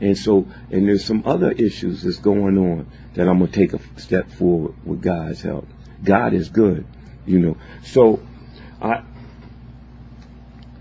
And 0.00 0.18
so, 0.18 0.46
and 0.70 0.88
there's 0.88 1.04
some 1.04 1.22
other 1.26 1.52
issues 1.52 2.02
that's 2.02 2.18
going 2.18 2.58
on 2.58 2.86
that 3.14 3.28
I'm 3.28 3.38
going 3.38 3.50
to 3.50 3.56
take 3.56 3.72
a 3.72 4.00
step 4.00 4.30
forward 4.32 4.74
with 4.84 5.00
God's 5.02 5.42
help. 5.42 5.68
God 6.02 6.34
is 6.34 6.48
good, 6.48 6.86
you 7.26 7.38
know. 7.38 7.56
So, 7.82 8.20
I, 8.80 9.02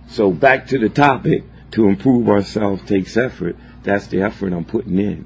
so 0.09 0.31
back 0.31 0.67
to 0.67 0.79
the 0.79 0.89
topic, 0.89 1.43
to 1.73 1.87
improve 1.87 2.29
ourselves 2.29 2.83
takes 2.83 3.17
effort. 3.17 3.55
That's 3.83 4.07
the 4.07 4.21
effort 4.21 4.53
I'm 4.53 4.65
putting 4.65 4.99
in. 4.99 5.25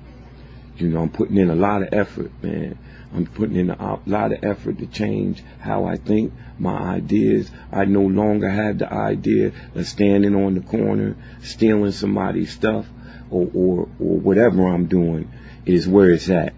You 0.78 0.88
know, 0.88 1.02
I'm 1.02 1.10
putting 1.10 1.38
in 1.38 1.50
a 1.50 1.56
lot 1.56 1.82
of 1.82 1.90
effort, 1.92 2.32
man. 2.42 2.78
I'm 3.14 3.26
putting 3.26 3.56
in 3.56 3.70
a 3.70 4.00
lot 4.06 4.32
of 4.32 4.44
effort 4.44 4.80
to 4.80 4.86
change 4.86 5.44
how 5.60 5.86
I 5.86 5.98
think, 5.98 6.34
my 6.58 6.78
ideas. 6.78 7.50
I 7.72 7.86
no 7.86 8.02
longer 8.02 8.50
have 8.50 8.80
the 8.80 8.92
idea 8.92 9.52
of 9.76 9.88
standing 9.88 10.36
on 10.36 10.54
the 10.54 10.62
corner, 10.62 11.16
stealing 11.42 11.92
somebody's 11.92 12.52
stuff, 12.52 12.86
or, 13.30 13.50
or, 13.54 13.80
or 14.00 14.18
whatever 14.20 14.68
I'm 14.68 14.88
doing 14.88 15.32
is 15.66 15.88
where 15.88 16.12
it's 16.12 16.30
at. 16.30 16.54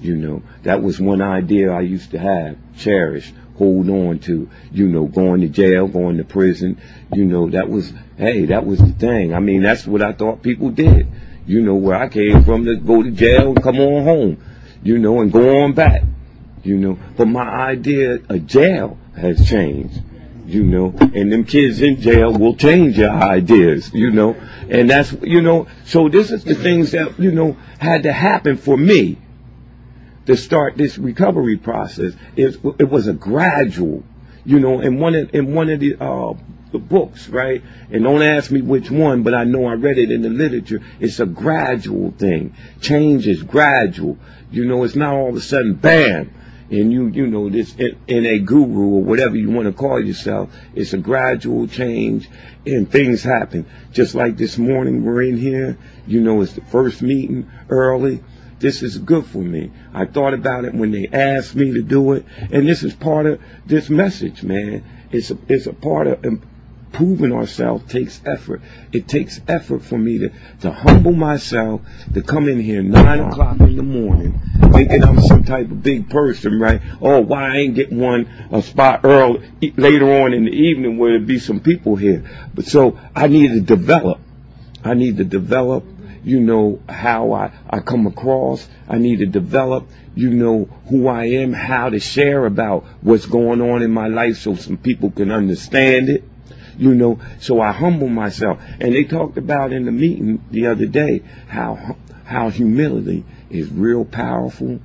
You 0.00 0.16
know, 0.16 0.42
that 0.62 0.82
was 0.82 1.00
one 1.00 1.22
idea 1.22 1.72
I 1.72 1.80
used 1.80 2.10
to 2.12 2.18
have, 2.18 2.58
cherish, 2.76 3.32
hold 3.56 3.88
on 3.88 4.18
to, 4.20 4.48
you 4.72 4.88
know, 4.88 5.06
going 5.06 5.40
to 5.42 5.48
jail, 5.48 5.88
going 5.88 6.18
to 6.18 6.24
prison. 6.24 6.80
You 7.12 7.24
know, 7.24 7.50
that 7.50 7.68
was, 7.68 7.92
hey, 8.16 8.46
that 8.46 8.64
was 8.64 8.78
the 8.78 8.92
thing. 8.92 9.34
I 9.34 9.40
mean, 9.40 9.62
that's 9.62 9.86
what 9.86 10.02
I 10.02 10.12
thought 10.12 10.42
people 10.42 10.70
did. 10.70 11.08
You 11.46 11.62
know, 11.62 11.76
where 11.76 11.96
I 11.96 12.08
came 12.08 12.44
from 12.44 12.64
to 12.64 12.76
go 12.76 13.02
to 13.02 13.10
jail 13.10 13.48
and 13.48 13.62
come 13.62 13.78
on 13.78 14.04
home 14.04 14.42
you 14.86 14.98
know, 14.98 15.20
and 15.20 15.32
go 15.32 15.62
on 15.62 15.72
back, 15.72 16.02
you 16.62 16.76
know. 16.76 16.98
But 17.16 17.26
my 17.26 17.42
idea 17.42 18.20
of 18.28 18.46
jail 18.46 18.98
has 19.16 19.48
changed, 19.48 20.00
you 20.46 20.62
know, 20.62 20.94
and 21.00 21.32
them 21.32 21.44
kids 21.44 21.82
in 21.82 22.00
jail 22.00 22.32
will 22.32 22.54
change 22.54 22.96
your 22.96 23.10
ideas, 23.10 23.92
you 23.92 24.12
know, 24.12 24.34
and 24.68 24.88
that's, 24.88 25.12
you 25.22 25.42
know, 25.42 25.66
so 25.84 26.08
this 26.08 26.30
is 26.30 26.44
the 26.44 26.54
things 26.54 26.92
that, 26.92 27.18
you 27.18 27.32
know, 27.32 27.56
had 27.78 28.04
to 28.04 28.12
happen 28.12 28.56
for 28.56 28.76
me 28.76 29.18
to 30.26 30.36
start 30.36 30.76
this 30.76 30.98
recovery 30.98 31.56
process. 31.56 32.12
It, 32.36 32.56
it 32.78 32.88
was 32.88 33.08
a 33.08 33.12
gradual, 33.12 34.04
you 34.44 34.60
know, 34.60 34.80
in 34.80 34.98
one 34.98 35.14
of, 35.14 35.34
in 35.34 35.54
one 35.54 35.70
of 35.70 35.80
the, 35.80 35.96
uh, 35.98 36.34
the 36.72 36.78
books, 36.78 37.28
right? 37.28 37.62
And 37.90 38.04
don't 38.04 38.22
ask 38.22 38.50
me 38.50 38.60
which 38.60 38.90
one, 38.90 39.22
but 39.22 39.34
I 39.34 39.44
know 39.44 39.66
I 39.66 39.74
read 39.74 39.98
it 39.98 40.10
in 40.10 40.22
the 40.22 40.28
literature. 40.28 40.82
It's 41.00 41.20
a 41.20 41.26
gradual 41.26 42.10
thing. 42.10 42.54
Change 42.80 43.26
is 43.26 43.42
gradual. 43.42 44.18
You 44.50 44.64
know, 44.64 44.84
it's 44.84 44.96
not 44.96 45.14
all 45.14 45.30
of 45.30 45.36
a 45.36 45.40
sudden, 45.40 45.74
bam, 45.74 46.32
and 46.70 46.92
you, 46.92 47.08
you 47.08 47.28
know, 47.28 47.48
this 47.48 47.74
in, 47.76 47.96
in 48.08 48.26
a 48.26 48.38
guru 48.40 48.96
or 48.96 49.02
whatever 49.02 49.36
you 49.36 49.50
want 49.50 49.66
to 49.66 49.72
call 49.72 50.04
yourself. 50.04 50.50
It's 50.74 50.92
a 50.92 50.98
gradual 50.98 51.68
change 51.68 52.28
and 52.64 52.90
things 52.90 53.22
happen. 53.22 53.66
Just 53.92 54.14
like 54.16 54.36
this 54.36 54.58
morning 54.58 55.04
we're 55.04 55.22
in 55.22 55.36
here, 55.36 55.78
you 56.06 56.20
know, 56.20 56.40
it's 56.42 56.54
the 56.54 56.62
first 56.62 57.02
meeting 57.02 57.50
early. 57.68 58.22
This 58.58 58.82
is 58.82 58.96
good 58.98 59.26
for 59.26 59.38
me. 59.38 59.70
I 59.92 60.06
thought 60.06 60.34
about 60.34 60.64
it 60.64 60.74
when 60.74 60.90
they 60.90 61.08
asked 61.12 61.54
me 61.54 61.74
to 61.74 61.82
do 61.82 62.12
it, 62.12 62.24
and 62.50 62.66
this 62.66 62.82
is 62.82 62.94
part 62.94 63.26
of 63.26 63.40
this 63.66 63.90
message, 63.90 64.42
man. 64.42 64.82
It's 65.10 65.30
a, 65.30 65.38
it's 65.48 65.66
a 65.66 65.72
part 65.72 66.06
of 66.06 66.24
proving 66.96 67.32
ourselves 67.32 67.84
takes 67.92 68.20
effort. 68.24 68.62
It 68.92 69.06
takes 69.06 69.40
effort 69.46 69.82
for 69.82 69.98
me 69.98 70.18
to, 70.18 70.32
to 70.62 70.72
humble 70.72 71.12
myself, 71.12 71.82
to 72.14 72.22
come 72.22 72.48
in 72.48 72.58
here 72.58 72.82
nine 72.82 73.20
o'clock 73.20 73.60
in 73.60 73.76
the 73.76 73.82
morning, 73.82 74.40
thinking 74.72 75.04
I'm 75.04 75.20
some 75.20 75.44
type 75.44 75.70
of 75.70 75.82
big 75.82 76.08
person, 76.08 76.58
right? 76.58 76.80
Oh, 77.02 77.20
why 77.20 77.50
I 77.50 77.56
ain't 77.58 77.74
get 77.74 77.92
one 77.92 78.48
a 78.50 78.62
spot 78.62 79.00
early 79.04 79.46
later 79.76 80.22
on 80.22 80.32
in 80.32 80.44
the 80.46 80.52
evening 80.52 80.96
where 80.96 81.12
there'd 81.12 81.26
be 81.26 81.38
some 81.38 81.60
people 81.60 81.96
here. 81.96 82.24
But 82.54 82.64
so 82.64 82.98
I 83.14 83.26
need 83.26 83.48
to 83.48 83.60
develop. 83.60 84.20
I 84.82 84.94
need 84.94 85.18
to 85.18 85.24
develop, 85.24 85.84
you 86.26 86.40
know, 86.40 86.82
how 86.88 87.32
I, 87.32 87.52
I 87.70 87.78
come 87.78 88.08
across. 88.08 88.68
I 88.88 88.98
need 88.98 89.20
to 89.20 89.26
develop, 89.26 89.88
you 90.16 90.30
know, 90.30 90.64
who 90.88 91.06
I 91.06 91.26
am, 91.26 91.52
how 91.52 91.88
to 91.88 92.00
share 92.00 92.44
about 92.46 92.84
what's 93.00 93.26
going 93.26 93.60
on 93.60 93.82
in 93.82 93.92
my 93.92 94.08
life 94.08 94.38
so 94.38 94.56
some 94.56 94.76
people 94.76 95.12
can 95.12 95.30
understand 95.30 96.08
it 96.08 96.24
you 96.78 96.94
know, 96.94 97.18
so 97.40 97.58
I 97.58 97.72
humble 97.72 98.08
myself. 98.08 98.60
And 98.80 98.94
they 98.94 99.04
talked 99.04 99.38
about 99.38 99.72
in 99.72 99.86
the 99.86 99.92
meeting 99.92 100.44
the 100.50 100.66
other 100.66 100.84
day 100.84 101.22
how, 101.48 101.96
how 102.26 102.50
humility 102.50 103.24
is 103.48 103.70
real 103.70 104.04
powerful. 104.04 104.80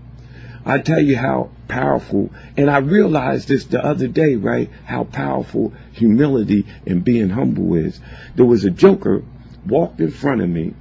I 0.65 0.77
tell 0.77 1.01
you 1.01 1.17
how 1.17 1.49
powerful, 1.67 2.29
and 2.55 2.69
I 2.69 2.77
realized 2.77 3.49
this 3.49 3.65
the 3.65 3.83
other 3.83 4.07
day, 4.07 4.35
right? 4.35 4.69
How 4.85 5.03
powerful 5.03 5.73
humility 5.91 6.65
and 6.85 7.03
being 7.03 7.29
humble 7.29 7.75
is. 7.75 7.99
There 8.35 8.45
was 8.45 8.63
a 8.63 8.69
joker 8.69 9.23
walked 9.65 9.99
in 9.99 10.11
front 10.11 10.41
of 10.41 10.49
me. 10.49 10.75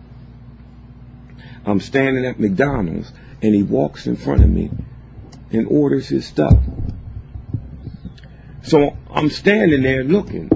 I'm 1.64 1.80
standing 1.80 2.24
at 2.26 2.40
McDonald's, 2.40 3.12
and 3.42 3.54
he 3.54 3.62
walks 3.62 4.06
in 4.06 4.16
front 4.16 4.42
of 4.42 4.48
me 4.48 4.70
and 5.52 5.66
orders 5.68 6.08
his 6.08 6.26
stuff. 6.26 6.56
So 8.62 8.96
I'm 9.10 9.30
standing 9.30 9.82
there 9.82 10.04
looking. 10.04 10.50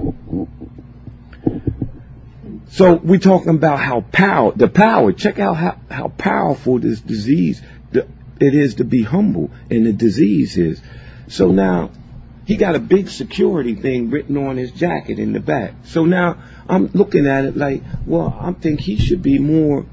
So 2.69 2.95
we're 2.95 3.19
talking 3.19 3.49
about 3.49 3.79
how 3.79 4.01
power, 4.01 4.51
the 4.53 4.67
power, 4.67 5.11
check 5.13 5.39
out 5.39 5.55
how, 5.55 5.77
how 5.89 6.07
powerful 6.09 6.79
this 6.79 6.99
disease, 6.99 7.61
it 7.91 8.53
is 8.53 8.75
to 8.75 8.83
be 8.83 9.01
humble 9.01 9.49
and 9.69 9.85
the 9.85 9.93
disease 9.93 10.57
is. 10.57 10.81
So 11.27 11.51
now 11.51 11.91
he 12.45 12.57
got 12.57 12.75
a 12.75 12.79
big 12.79 13.09
security 13.09 13.75
thing 13.75 14.09
written 14.09 14.37
on 14.37 14.57
his 14.57 14.71
jacket 14.71 15.19
in 15.19 15.33
the 15.33 15.39
back. 15.39 15.73
So 15.85 16.05
now 16.05 16.37
I'm 16.67 16.87
looking 16.87 17.27
at 17.27 17.45
it 17.45 17.57
like, 17.57 17.81
well, 18.05 18.37
I 18.39 18.51
think 18.51 18.81
he 18.81 18.97
should 18.97 19.21
be 19.21 19.39
more, 19.39 19.85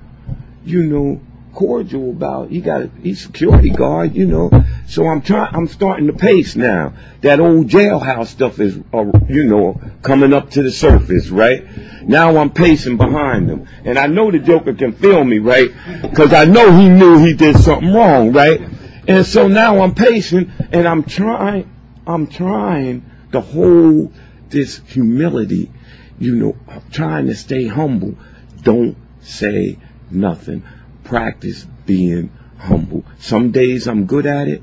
you 0.64 0.84
know, 0.84 1.20
cordial 1.54 2.10
about. 2.10 2.50
He 2.50 2.60
got 2.60 2.82
a 2.82 2.90
he's 3.02 3.22
security 3.22 3.70
guard, 3.70 4.14
you 4.14 4.26
know. 4.26 4.50
So 4.88 5.06
I'm 5.06 5.22
trying. 5.22 5.54
I'm 5.54 5.68
starting 5.68 6.06
to 6.06 6.12
pace 6.12 6.56
now. 6.56 6.94
That 7.20 7.40
old 7.40 7.68
jailhouse 7.68 8.28
stuff 8.28 8.60
is, 8.60 8.78
uh, 8.92 9.04
you 9.28 9.44
know, 9.44 9.80
coming 10.02 10.32
up 10.32 10.50
to 10.50 10.62
the 10.62 10.72
surface, 10.72 11.28
right? 11.28 11.64
Now 12.02 12.38
I'm 12.38 12.50
pacing 12.50 12.96
behind 12.96 13.48
him, 13.48 13.68
and 13.84 13.98
I 13.98 14.06
know 14.06 14.30
the 14.30 14.38
Joker 14.38 14.74
can 14.74 14.92
feel 14.92 15.22
me, 15.22 15.38
right? 15.38 15.70
Because 16.02 16.32
I 16.32 16.44
know 16.44 16.72
he 16.72 16.88
knew 16.88 17.24
he 17.24 17.34
did 17.34 17.56
something 17.58 17.92
wrong, 17.92 18.32
right? 18.32 18.60
And 19.06 19.26
so 19.26 19.48
now 19.48 19.82
I'm 19.82 19.94
pacing, 19.94 20.52
and 20.72 20.86
I'm 20.86 21.04
trying. 21.04 21.68
I'm 22.04 22.26
trying 22.26 23.08
to 23.30 23.40
hold 23.40 24.12
this 24.48 24.80
humility, 24.86 25.70
you 26.18 26.34
know, 26.34 26.56
trying 26.90 27.26
to 27.26 27.34
stay 27.34 27.66
humble. 27.66 28.16
Don't 28.62 28.96
say 29.20 29.78
nothing 30.14 30.64
practice 31.04 31.66
being 31.86 32.30
humble. 32.58 33.04
Some 33.18 33.50
days 33.50 33.86
I'm 33.86 34.06
good 34.06 34.26
at 34.26 34.48
it, 34.48 34.62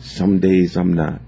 some 0.00 0.40
days 0.40 0.76
I'm 0.76 0.94
not. 0.94 1.20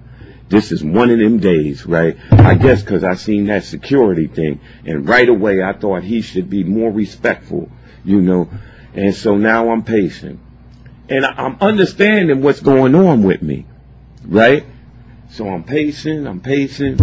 This 0.49 0.73
is 0.73 0.83
one 0.83 1.11
of 1.11 1.19
them 1.19 1.39
days, 1.39 1.85
right? 1.85 2.17
I 2.31 2.55
guess 2.55 2.83
because 2.83 3.05
I 3.05 3.15
seen 3.15 3.47
that 3.47 3.65
security 3.65 4.27
thing, 4.27 4.61
and 4.87 5.07
right 5.09 5.29
away 5.29 5.63
I 5.63 5.75
thought 5.75 6.03
he 6.03 6.23
should 6.23 6.49
be 6.49 6.65
more 6.65 6.91
respectful, 6.91 7.71
you 8.05 8.21
know. 8.23 8.49
And 8.95 9.15
so 9.15 9.37
now 9.37 9.71
I'm 9.71 9.85
patient, 9.85 10.41
and 11.09 11.27
I'm 11.27 11.59
understanding 11.61 12.41
what's 12.41 12.61
going 12.61 12.95
on 12.95 13.23
with 13.23 13.43
me, 13.43 13.67
right? 14.25 14.65
So 15.31 15.47
I'm 15.49 15.65
patient, 15.65 16.27
I'm 16.27 16.41
patient, 16.41 17.01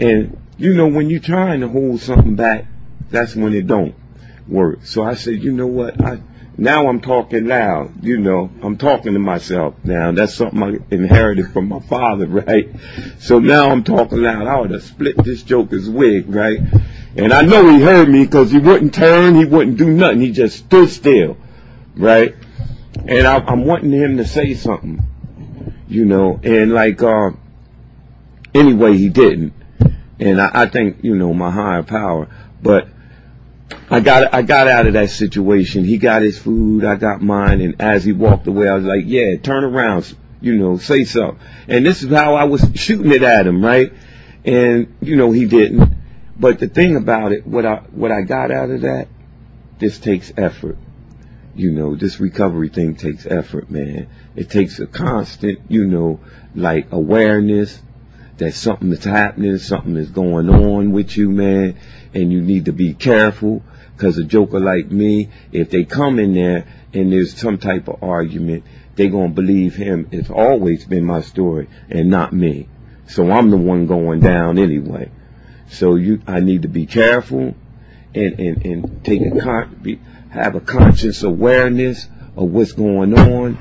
and 0.00 0.40
you 0.56 0.72
know 0.72 0.88
when 0.88 1.10
you're 1.10 1.20
trying 1.20 1.60
to 1.60 1.68
hold 1.68 2.00
something 2.00 2.36
back, 2.36 2.64
that's 3.10 3.36
when 3.36 3.52
it 3.52 3.66
don't 3.66 3.94
work. 4.48 4.84
So 4.84 5.02
I 5.02 5.14
said, 5.14 5.42
you 5.42 5.52
know 5.52 5.66
what, 5.66 6.00
I 6.04 6.20
now 6.58 6.88
I'm 6.88 7.00
talking 7.00 7.46
loud, 7.46 8.02
you 8.02 8.16
know, 8.16 8.50
I'm 8.62 8.78
talking 8.78 9.12
to 9.12 9.18
myself 9.18 9.74
now. 9.84 10.12
That's 10.12 10.34
something 10.34 10.62
I 10.62 10.94
inherited 10.94 11.52
from 11.52 11.68
my 11.68 11.80
father, 11.80 12.26
right? 12.28 12.70
So 13.18 13.38
now 13.38 13.70
I'm 13.70 13.84
talking 13.84 14.22
loud. 14.22 14.46
I 14.46 14.60
would 14.60 14.70
have 14.70 14.82
split 14.82 15.22
this 15.22 15.42
joker's 15.42 15.88
wig, 15.88 16.34
right? 16.34 16.58
And 17.16 17.32
I 17.32 17.42
know 17.42 17.68
he 17.68 17.82
heard 17.82 18.08
me 18.08 18.24
because 18.24 18.50
he 18.50 18.58
wouldn't 18.58 18.94
turn, 18.94 19.34
he 19.34 19.44
wouldn't 19.44 19.76
do 19.76 19.90
nothing. 19.90 20.20
He 20.20 20.32
just 20.32 20.58
stood 20.58 20.88
still, 20.88 21.36
right? 21.94 22.34
And 23.06 23.26
I, 23.26 23.52
am 23.52 23.66
wanting 23.66 23.92
him 23.92 24.16
to 24.16 24.24
say 24.24 24.54
something, 24.54 25.02
you 25.88 26.06
know, 26.06 26.40
and 26.42 26.72
like, 26.72 27.02
uh, 27.02 27.32
anyway, 28.54 28.96
he 28.96 29.10
didn't. 29.10 29.52
And 30.18 30.40
I, 30.40 30.62
I 30.62 30.66
think, 30.66 31.04
you 31.04 31.14
know, 31.14 31.34
my 31.34 31.50
higher 31.50 31.82
power, 31.82 32.28
but 32.62 32.88
I 33.90 34.00
got 34.00 34.34
I 34.34 34.42
got 34.42 34.68
out 34.68 34.86
of 34.86 34.94
that 34.94 35.10
situation. 35.10 35.84
He 35.84 35.98
got 35.98 36.22
his 36.22 36.38
food, 36.38 36.84
I 36.84 36.96
got 36.96 37.22
mine, 37.22 37.60
and 37.60 37.80
as 37.80 38.04
he 38.04 38.12
walked 38.12 38.46
away, 38.46 38.68
I 38.68 38.74
was 38.74 38.84
like, 38.84 39.04
"Yeah, 39.06 39.36
turn 39.36 39.64
around, 39.64 40.14
you 40.40 40.56
know, 40.56 40.78
say 40.78 41.04
something." 41.04 41.38
And 41.68 41.84
this 41.84 42.02
is 42.02 42.10
how 42.10 42.34
I 42.34 42.44
was 42.44 42.64
shooting 42.74 43.12
it 43.12 43.22
at 43.22 43.46
him, 43.46 43.64
right? 43.64 43.92
And 44.44 44.94
you 45.00 45.16
know, 45.16 45.32
he 45.32 45.46
didn't. 45.46 45.94
But 46.38 46.58
the 46.58 46.68
thing 46.68 46.96
about 46.96 47.32
it, 47.32 47.46
what 47.46 47.64
I 47.64 47.76
what 47.92 48.12
I 48.12 48.22
got 48.22 48.50
out 48.50 48.70
of 48.70 48.82
that, 48.82 49.08
this 49.78 49.98
takes 49.98 50.32
effort. 50.36 50.78
You 51.54 51.70
know, 51.70 51.96
this 51.96 52.20
recovery 52.20 52.68
thing 52.68 52.96
takes 52.96 53.24
effort, 53.26 53.70
man. 53.70 54.08
It 54.34 54.50
takes 54.50 54.78
a 54.78 54.86
constant, 54.86 55.60
you 55.68 55.86
know, 55.86 56.20
like 56.54 56.92
awareness, 56.92 57.80
that 58.38 58.54
something 58.54 58.92
is 58.92 59.04
happening, 59.04 59.56
something 59.58 59.96
is 59.96 60.10
going 60.10 60.48
on 60.50 60.92
with 60.92 61.16
you, 61.16 61.30
man, 61.30 61.76
and 62.14 62.32
you 62.32 62.40
need 62.40 62.66
to 62.66 62.72
be 62.72 62.94
careful. 62.94 63.62
Cause 63.96 64.18
a 64.18 64.24
joker 64.24 64.60
like 64.60 64.90
me, 64.90 65.30
if 65.52 65.70
they 65.70 65.84
come 65.84 66.18
in 66.18 66.34
there 66.34 66.66
and 66.92 67.10
there's 67.10 67.34
some 67.34 67.56
type 67.56 67.88
of 67.88 68.02
argument, 68.02 68.64
they 68.94 69.08
gonna 69.08 69.30
believe 69.30 69.74
him. 69.74 70.08
It's 70.12 70.28
always 70.28 70.84
been 70.84 71.04
my 71.04 71.22
story 71.22 71.68
and 71.88 72.10
not 72.10 72.32
me. 72.32 72.68
So 73.08 73.30
I'm 73.30 73.50
the 73.50 73.56
one 73.56 73.86
going 73.86 74.20
down 74.20 74.58
anyway. 74.58 75.10
So 75.70 75.94
you, 75.94 76.20
I 76.26 76.40
need 76.40 76.62
to 76.62 76.68
be 76.68 76.84
careful 76.84 77.54
and, 78.14 78.40
and, 78.40 78.64
and 78.64 79.04
take 79.04 79.22
a 79.22 79.40
con, 79.40 79.78
be, 79.82 80.00
have 80.30 80.54
a 80.54 80.60
conscious 80.60 81.22
awareness 81.22 82.06
of 82.36 82.50
what's 82.50 82.72
going 82.72 83.18
on 83.18 83.58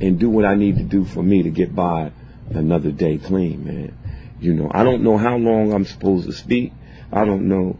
and 0.00 0.18
do 0.18 0.30
what 0.30 0.44
I 0.44 0.54
need 0.54 0.76
to 0.76 0.84
do 0.84 1.04
for 1.04 1.22
me 1.22 1.42
to 1.42 1.50
get 1.50 1.74
by 1.74 2.12
another 2.50 2.90
day 2.90 3.18
clean, 3.18 3.64
man. 3.64 3.98
You 4.42 4.54
know, 4.54 4.68
I 4.74 4.82
don't 4.82 5.04
know 5.04 5.16
how 5.16 5.36
long 5.36 5.72
I'm 5.72 5.84
supposed 5.84 6.26
to 6.26 6.32
speak. 6.32 6.72
I 7.12 7.24
don't 7.24 7.46
know. 7.48 7.78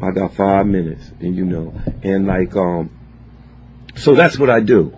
I 0.00 0.12
got 0.12 0.34
five 0.34 0.66
minutes, 0.66 1.10
and 1.20 1.36
you 1.36 1.44
know, 1.44 1.74
and 2.02 2.26
like, 2.26 2.56
um, 2.56 2.90
so 3.94 4.14
that's 4.14 4.38
what 4.38 4.48
I 4.48 4.60
do. 4.60 4.96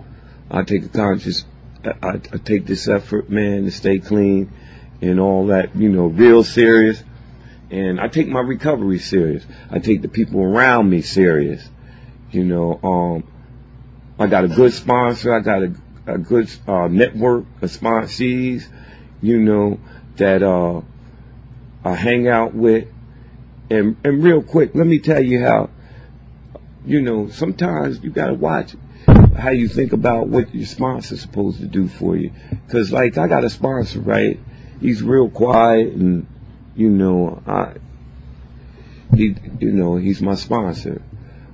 I 0.49 0.63
take 0.63 0.85
a 0.85 0.89
conscious, 0.89 1.45
I, 1.85 2.21
I 2.33 2.39
take 2.39 2.67
this 2.67 2.87
effort, 2.87 3.29
man, 3.29 3.65
to 3.65 3.73
stay 3.73 3.99
clean 3.99 4.53
and 5.03 5.19
all 5.19 5.49
that, 5.49 5.75
you 5.75 5.89
know, 5.89 6.07
real 6.07 6.45
serious. 6.45 7.03
And 7.71 8.01
I 8.01 8.07
take 8.07 8.29
my 8.29 8.41
recovery 8.41 9.01
serious. 9.01 9.45
I 9.71 9.81
take 9.81 10.03
the 10.03 10.09
people 10.09 10.41
around 10.41 10.89
me 10.89 11.03
serious. 11.03 11.69
You 12.31 12.45
know, 12.45 12.81
um, 12.83 13.25
I 14.21 14.29
got 14.29 14.45
a 14.45 14.49
good 14.49 14.73
sponsor. 14.73 15.35
I 15.35 15.41
got 15.41 15.63
a, 15.63 15.75
a 16.07 16.19
good 16.19 16.49
uh, 16.69 16.87
network 16.87 17.45
of 17.61 17.71
sponsees, 17.71 18.69
you 19.21 19.41
know, 19.41 19.81
that 20.17 20.43
uh, 20.43 20.83
I 21.85 21.95
hang 21.95 22.29
out 22.29 22.55
with. 22.55 22.89
And, 23.71 23.97
and 24.05 24.23
real 24.23 24.43
quick, 24.43 24.75
let 24.75 24.87
me 24.87 24.99
tell 24.99 25.23
you 25.23 25.43
how, 25.43 25.71
you 26.85 27.01
know, 27.03 27.29
sometimes 27.31 28.03
you 28.03 28.11
got 28.11 28.27
to 28.27 28.35
watch 28.35 28.75
how 29.37 29.51
you 29.51 29.69
think 29.69 29.93
about 29.93 30.29
what 30.29 30.55
your 30.55 30.67
sponsor's 30.67 31.21
supposed 31.21 31.61
to 31.61 31.67
do 31.67 31.89
for 31.89 32.17
you. 32.17 32.33
Because, 32.67 32.93
like, 32.93 33.17
I 33.17 33.29
got 33.29 33.45
a 33.45 33.51
sponsor, 33.51 34.01
right? 34.01 34.41
He's 34.81 35.03
real 35.03 35.29
quiet 35.29 35.93
and, 35.93 36.27
you 36.75 36.91
know, 36.91 37.43
I, 37.47 37.75
he, 39.15 39.37
you 39.59 39.73
know, 39.73 39.97
he's 39.97 40.21
my 40.21 40.35
sponsor. 40.35 41.03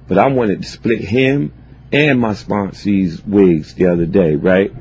But 0.09 0.19
I 0.19 0.29
wanted 0.29 0.63
to 0.63 0.69
split 0.69 1.01
him 1.01 1.53
and 1.93 2.21
my 2.21 2.35
sponsee's 2.35 3.23
wigs 3.23 3.75
the 3.75 3.87
other 3.87 4.07
day, 4.07 4.37
right? 4.37 4.73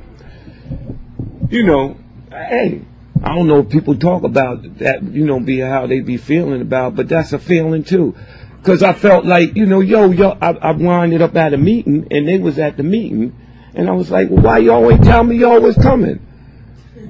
You 1.49 1.65
know, 1.65 1.97
hey, 2.31 2.81
I 3.25 3.33
don't 3.33 3.47
know 3.47 3.61
if 3.61 3.69
people 3.69 3.95
talk 3.95 4.23
about 4.23 4.77
that, 4.77 5.01
you 5.01 5.25
know, 5.25 5.39
be 5.39 5.59
how 5.59 5.87
they 5.87 5.99
be 5.99 6.17
feeling 6.17 6.61
about, 6.61 6.95
but 6.95 7.09
that's 7.09 7.33
a 7.33 7.39
feeling 7.39 7.83
too. 7.83 8.15
Cause 8.61 8.83
I 8.83 8.93
felt 8.93 9.25
like, 9.25 9.55
you 9.55 9.65
know, 9.65 9.79
yo, 9.79 10.11
yo, 10.11 10.29
I, 10.29 10.51
I 10.51 10.71
winded 10.71 11.23
up 11.23 11.35
at 11.35 11.53
a 11.53 11.57
meeting 11.57 12.07
and 12.11 12.27
they 12.27 12.37
was 12.37 12.59
at 12.59 12.77
the 12.77 12.83
meeting 12.83 13.35
and 13.73 13.89
I 13.89 13.93
was 13.93 14.11
like, 14.11 14.29
well, 14.29 14.43
why 14.43 14.59
you 14.59 14.71
always 14.71 14.99
tell 14.99 15.23
me 15.23 15.37
y'all 15.37 15.59
was 15.59 15.75
coming? 15.75 16.25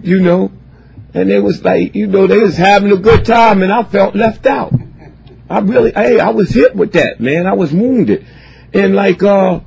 You 0.04 0.22
know? 0.22 0.52
And 1.14 1.30
they 1.30 1.40
was 1.40 1.62
like, 1.64 1.96
you 1.96 2.08
know, 2.08 2.28
they 2.28 2.40
was 2.40 2.56
having 2.56 2.94
a 2.94 2.98
good 2.98 3.26
time 3.26 3.62
and 3.62 3.72
I 3.72 3.84
felt 3.84 4.16
left 4.16 4.46
out. 4.46 4.74
I 5.50 5.60
really, 5.60 5.92
hey, 5.92 6.20
I 6.20 6.30
was 6.30 6.50
hit 6.50 6.76
with 6.76 6.94
that, 6.94 7.20
man. 7.20 7.46
I 7.46 7.54
was 7.54 7.74
wounded. 7.74 8.26
And 8.74 8.96
like, 8.96 9.22
uh, 9.22 9.60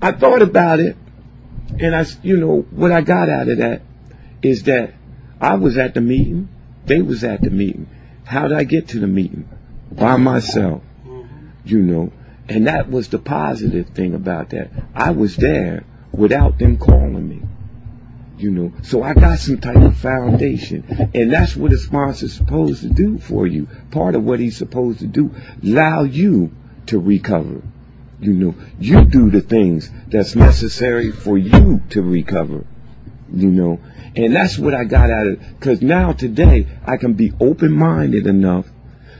I 0.00 0.12
thought 0.12 0.42
about 0.42 0.78
it 0.78 0.96
and 1.80 1.94
I, 1.94 2.06
you 2.22 2.36
know, 2.36 2.60
what 2.70 2.92
I 2.92 3.00
got 3.00 3.28
out 3.28 3.48
of 3.48 3.58
that 3.58 3.82
is 4.42 4.62
that 4.64 4.94
I 5.40 5.56
was 5.56 5.78
at 5.78 5.94
the 5.94 6.00
meeting. 6.00 6.48
They 6.86 7.02
was 7.02 7.24
at 7.24 7.42
the 7.42 7.50
meeting. 7.50 7.88
How 8.24 8.48
did 8.48 8.56
I 8.56 8.64
get 8.64 8.88
to 8.88 9.00
the 9.00 9.06
meeting? 9.06 9.48
By 9.90 10.16
myself. 10.16 10.82
Mm-hmm. 11.06 11.48
You 11.64 11.82
know, 11.82 12.12
and 12.48 12.66
that 12.66 12.90
was 12.90 13.08
the 13.08 13.18
positive 13.18 13.90
thing 13.90 14.14
about 14.14 14.50
that. 14.50 14.70
I 14.94 15.10
was 15.10 15.36
there 15.36 15.84
without 16.12 16.58
them 16.58 16.78
calling 16.78 17.28
me. 17.28 17.42
You 18.38 18.50
know, 18.52 18.72
so 18.82 19.02
I 19.02 19.14
got 19.14 19.38
some 19.38 19.58
type 19.58 19.76
of 19.76 19.96
foundation. 19.96 21.10
And 21.12 21.32
that's 21.32 21.56
what 21.56 21.72
a 21.72 21.78
sponsor's 21.78 22.34
supposed 22.34 22.82
to 22.82 22.88
do 22.88 23.18
for 23.18 23.46
you. 23.46 23.66
Part 23.90 24.14
of 24.14 24.22
what 24.22 24.38
he's 24.38 24.56
supposed 24.56 25.00
to 25.00 25.06
do, 25.06 25.34
allow 25.62 26.04
you 26.04 26.52
to 26.86 27.00
recover. 27.00 27.62
You 28.20 28.32
know, 28.32 28.54
you 28.78 29.04
do 29.04 29.30
the 29.30 29.40
things 29.40 29.90
that's 30.08 30.36
necessary 30.36 31.10
for 31.10 31.36
you 31.36 31.82
to 31.90 32.02
recover. 32.02 32.64
You 33.32 33.50
know, 33.50 33.80
and 34.16 34.34
that's 34.34 34.58
what 34.58 34.74
I 34.74 34.84
got 34.84 35.10
out 35.10 35.26
of 35.26 35.32
it. 35.34 35.60
Cause 35.60 35.82
now 35.82 36.12
today 36.12 36.66
I 36.86 36.96
can 36.96 37.12
be 37.12 37.32
open-minded 37.38 38.26
enough 38.26 38.66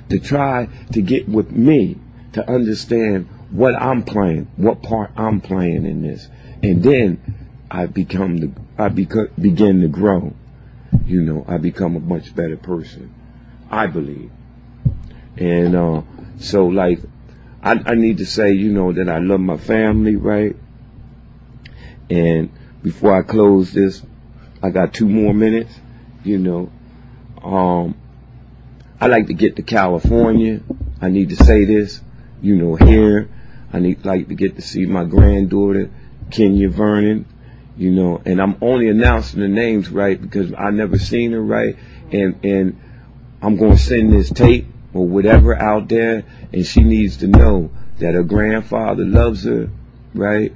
to 0.08 0.18
try 0.18 0.68
to 0.92 1.02
get 1.02 1.28
with 1.28 1.50
me 1.50 1.98
to 2.32 2.50
understand 2.50 3.28
what 3.50 3.74
I'm 3.74 4.02
playing, 4.02 4.50
what 4.56 4.82
part 4.82 5.10
I'm 5.16 5.40
playing 5.40 5.86
in 5.86 6.02
this. 6.02 6.26
And 6.62 6.82
then 6.82 7.46
I 7.70 7.86
become 7.86 8.38
the, 8.38 8.52
I 8.78 8.88
begin 8.88 9.80
to 9.82 9.88
grow. 9.88 10.34
You 11.04 11.22
know, 11.22 11.44
I 11.46 11.58
become 11.58 11.96
a 11.96 12.00
much 12.00 12.34
better 12.34 12.56
person. 12.56 13.14
I 13.70 13.86
believe. 13.86 14.30
And, 15.36 15.76
uh, 15.76 16.02
so 16.38 16.66
like, 16.66 17.00
I, 17.62 17.72
I 17.72 17.94
need 17.94 18.18
to 18.18 18.26
say, 18.26 18.52
you 18.52 18.72
know, 18.72 18.92
that 18.92 19.08
I 19.08 19.18
love 19.18 19.40
my 19.40 19.56
family, 19.56 20.16
right? 20.16 20.56
And 22.08 22.50
before 22.82 23.16
I 23.16 23.22
close 23.22 23.72
this, 23.72 24.02
I 24.62 24.70
got 24.70 24.94
two 24.94 25.08
more 25.08 25.34
minutes, 25.34 25.72
you 26.24 26.38
know. 26.38 26.70
Um, 27.42 27.96
I 29.00 29.06
like 29.06 29.28
to 29.28 29.34
get 29.34 29.56
to 29.56 29.62
California. 29.62 30.60
I 31.00 31.08
need 31.08 31.30
to 31.30 31.36
say 31.36 31.64
this, 31.64 32.00
you 32.42 32.56
know, 32.56 32.74
here. 32.74 33.28
I 33.72 33.78
need 33.78 34.04
like 34.04 34.28
to 34.28 34.34
get 34.34 34.56
to 34.56 34.62
see 34.62 34.86
my 34.86 35.04
granddaughter, 35.04 35.90
Kenya 36.30 36.68
Vernon, 36.68 37.26
you 37.76 37.90
know, 37.90 38.20
and 38.24 38.40
I'm 38.40 38.56
only 38.60 38.88
announcing 38.88 39.40
the 39.40 39.48
names 39.48 39.88
right 39.88 40.20
because 40.20 40.52
I 40.52 40.70
never 40.70 40.98
seen 40.98 41.32
her 41.32 41.40
right, 41.40 41.76
and 42.10 42.44
and 42.44 42.80
I'm 43.40 43.56
gonna 43.56 43.78
send 43.78 44.12
this 44.12 44.30
tape 44.30 44.66
or 44.92 45.06
whatever 45.06 45.54
out 45.54 45.88
there, 45.88 46.24
and 46.52 46.66
she 46.66 46.80
needs 46.80 47.18
to 47.18 47.28
know 47.28 47.70
that 47.98 48.14
her 48.14 48.24
grandfather 48.24 49.04
loves 49.04 49.44
her, 49.44 49.70
right, 50.14 50.52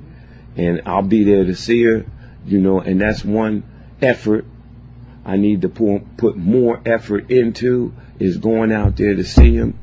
and 0.56 0.82
I'll 0.86 1.02
be 1.02 1.24
there 1.24 1.44
to 1.44 1.54
see 1.54 1.84
her, 1.84 2.06
you 2.44 2.60
know, 2.60 2.80
and 2.80 3.00
that's 3.00 3.24
one 3.24 3.64
effort 4.00 4.44
I 5.24 5.36
need 5.36 5.62
to 5.62 5.68
put 5.68 6.36
more 6.36 6.80
effort 6.84 7.30
into 7.30 7.94
is 8.18 8.38
going 8.38 8.72
out 8.72 8.96
there 8.96 9.14
to 9.14 9.24
see 9.24 9.54
him 9.54 9.78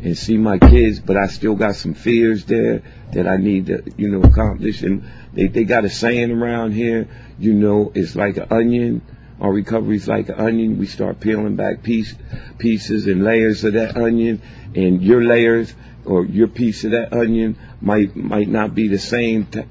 and 0.00 0.16
see 0.16 0.36
my 0.36 0.58
kids, 0.58 1.00
but 1.00 1.16
I 1.16 1.26
still 1.26 1.54
got 1.54 1.76
some 1.76 1.94
fears 1.94 2.44
there 2.44 2.82
that 3.12 3.26
I 3.26 3.36
need 3.38 3.66
to, 3.66 3.82
you 3.96 4.08
know, 4.08 4.22
accomplish. 4.22 4.82
And 4.82 5.04
they, 5.32 5.46
they 5.46 5.64
got 5.64 5.84
a 5.84 5.90
saying 5.90 6.30
around 6.30 6.72
here, 6.72 7.08
you 7.38 7.54
know, 7.54 7.90
it's 7.94 8.14
like 8.14 8.36
an 8.36 8.48
onion. 8.50 9.02
Our 9.40 9.50
recovery's 9.50 10.06
like 10.06 10.28
an 10.28 10.36
onion. 10.36 10.78
We 10.78 10.86
start 10.86 11.20
peeling 11.20 11.56
back 11.56 11.82
piece, 11.82 12.14
pieces 12.58 13.06
and 13.06 13.24
layers 13.24 13.64
of 13.64 13.72
that 13.72 13.96
onion, 13.96 14.42
and 14.74 15.02
your 15.02 15.24
layers 15.24 15.74
or 16.04 16.24
your 16.24 16.48
piece 16.48 16.84
of 16.84 16.92
that 16.92 17.12
onion 17.12 17.56
might 17.80 18.14
might 18.14 18.48
not 18.48 18.74
be 18.74 18.88
the 18.88 18.98
same, 18.98 19.46
t- 19.46 19.64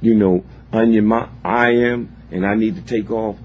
you 0.00 0.14
know, 0.14 0.44
onion 0.72 1.06
my, 1.06 1.28
I 1.44 1.70
am, 1.70 2.16
and 2.30 2.46
I 2.46 2.54
need 2.54 2.76
to 2.76 2.82
take 2.82 3.10
off 3.10 3.36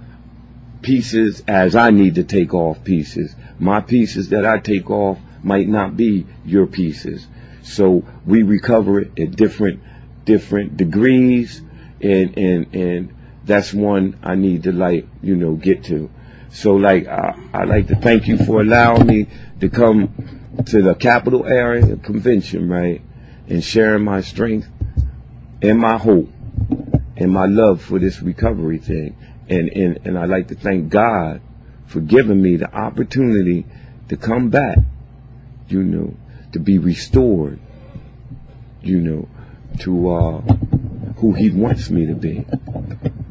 pieces 0.82 1.44
as 1.48 1.76
I 1.76 1.90
need 1.90 2.16
to 2.16 2.24
take 2.24 2.54
off 2.54 2.84
pieces. 2.84 3.36
My 3.58 3.82
pieces 3.82 4.30
that 4.30 4.46
I 4.46 4.60
take 4.60 4.90
off 4.90 5.18
might 5.44 5.68
not 5.68 5.98
be 5.98 6.26
your 6.46 6.68
pieces. 6.68 7.26
So 7.64 8.04
we 8.26 8.44
recover 8.44 9.02
it 9.02 9.20
at 9.20 9.36
different 9.36 9.82
different 10.26 10.78
degrees 10.78 11.62
and 12.02 12.38
and 12.38 12.76
and 12.76 13.16
that's 13.46 13.74
one 13.74 14.20
I 14.24 14.36
need 14.36 14.64
to 14.64 14.72
like, 14.72 15.08
you 15.22 15.36
know, 15.36 15.54
get 15.54 15.86
to. 15.86 16.10
So 16.52 16.76
like 16.76 17.08
I 17.08 17.36
I 17.54 17.64
like 17.64 17.88
to 17.88 17.96
thank 17.96 18.28
you 18.28 18.38
for 18.38 18.62
allowing 18.62 19.08
me 19.08 19.28
to 19.62 19.70
come 19.70 20.62
to 20.68 20.82
the 20.82 20.94
capital 20.94 21.46
area 21.46 21.96
convention, 21.98 22.70
right? 22.70 23.02
And 23.48 23.64
sharing 23.64 24.04
my 24.04 24.22
strength 24.22 24.68
and 25.62 25.80
my 25.80 25.98
hope 25.98 26.30
and 27.18 27.32
my 27.32 27.46
love 27.46 27.82
for 27.82 28.00
this 28.00 28.22
recovery 28.22 28.80
thing. 28.80 29.16
And, 29.48 29.70
and, 29.70 30.00
and 30.06 30.18
I'd 30.18 30.30
like 30.30 30.48
to 30.50 30.56
thank 30.56 30.90
God 30.90 31.42
for 31.88 32.02
giving 32.02 32.42
me 32.42 32.58
the 32.58 32.74
opportunity 32.74 33.66
to 34.10 34.18
come 34.18 34.50
back, 34.50 34.78
you 35.68 35.84
know, 35.84 36.16
to 36.54 36.60
be 36.60 36.78
restored, 36.78 37.60
you 38.82 39.00
know, 39.02 39.30
to 39.82 40.12
uh, 40.12 40.42
who 41.18 41.34
He 41.34 41.52
wants 41.52 41.90
me 41.90 42.08
to 42.08 42.16
be. 42.16 42.46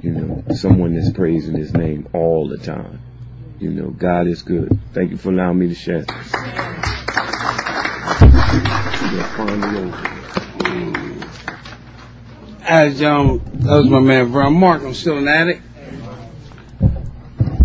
You 0.03 0.11
know, 0.13 0.55
someone 0.55 0.95
that's 0.95 1.13
praising 1.13 1.57
His 1.57 1.73
name 1.73 2.09
all 2.13 2.49
the 2.49 2.59
time. 2.59 3.01
You 3.59 3.71
know, 3.71 3.91
God 3.91 4.27
is 4.27 4.43
good. 4.43 4.79
Thank 4.93 5.11
you 5.11 5.17
for 5.17 5.31
allowing 5.31 5.59
me 5.59 5.69
to 5.69 5.75
share. 5.75 6.05
As 12.67 13.03
um, 13.03 13.43
that 13.57 13.77
was 13.77 13.91
my 13.91 14.01
man 14.01 14.33
Vern 14.33 14.55
Mark. 14.55 14.83
I'm 14.83 14.95
still 14.95 15.19
an 15.19 15.29
addict. 15.29 15.61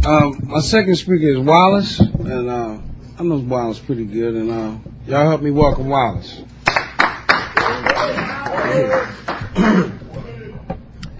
Um, 0.05 0.41
my 0.43 0.59
second 0.59 0.97
speaker 0.97 1.29
is 1.29 1.39
Wallace, 1.39 2.01
and 2.01 2.49
uh, 2.49 2.79
I 3.17 3.23
know 3.23 3.38
Wallace 3.38 3.79
pretty 3.79 4.03
good, 4.03 4.35
and 4.35 4.51
uh, 4.51 4.75
y'all 5.07 5.29
help 5.29 5.41
me 5.41 5.51
welcome 5.51 5.88
Wallace. 5.88 6.41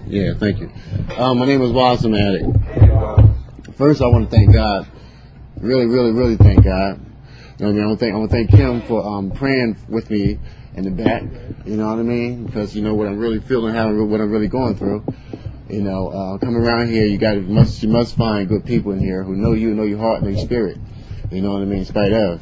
Yeah, 0.10 0.34
thank 0.40 0.60
you. 0.60 0.72
Uh, 1.16 1.36
my 1.36 1.46
name 1.46 1.62
is 1.62 1.72
Wallace 1.72 2.02
Matic. 2.02 3.76
First, 3.76 4.02
I 4.02 4.08
want 4.08 4.32
to 4.32 4.36
thank 4.36 4.52
God. 4.52 4.88
Really, 5.62 5.86
really, 5.86 6.12
really 6.12 6.36
thank 6.36 6.64
God. 6.64 7.00
You 7.60 7.66
know 7.66 7.66
what 7.66 7.68
I 7.68 7.72
mean? 7.74 7.84
I 7.84 7.86
want 7.86 8.00
to 8.00 8.36
thank, 8.36 8.50
thank 8.50 8.52
Kim 8.60 8.82
for 8.82 9.06
um, 9.06 9.30
praying 9.30 9.78
with 9.88 10.10
me 10.10 10.40
in 10.76 10.84
the 10.84 10.92
back. 10.92 11.24
You 11.66 11.76
know 11.76 11.88
what 11.88 12.00
I 12.00 12.04
mean? 12.04 12.46
Because 12.46 12.76
you 12.76 12.82
know 12.82 12.96
what 12.96 13.08
I'm 13.08 13.18
really 13.18 13.40
feeling, 13.40 13.74
how 13.74 13.92
what 13.92 14.22
I'm 14.22 14.32
really 14.32 14.48
going 14.48 14.76
through. 14.76 15.04
You 15.70 15.82
know, 15.84 16.10
uh, 16.10 16.38
coming 16.40 16.56
around 16.56 16.90
here, 16.90 17.06
you 17.06 17.18
got 17.18 17.34
to 17.34 17.42
must 17.42 17.84
you 17.84 17.90
must 17.90 18.16
find 18.16 18.48
good 18.48 18.66
people 18.66 18.92
in 18.92 19.00
here 19.00 19.24
who 19.24 19.36
know 19.36 19.54
you, 19.54 19.76
know 19.76 19.84
your 19.84 20.00
heart, 20.00 20.24
know 20.24 20.30
your 20.30 20.44
spirit. 20.44 20.78
You 21.32 21.42
know 21.42 21.54
what 21.54 21.62
I 21.62 21.66
mean? 21.66 21.80
In 21.80 21.86
spite 21.86 22.12
of, 22.12 22.42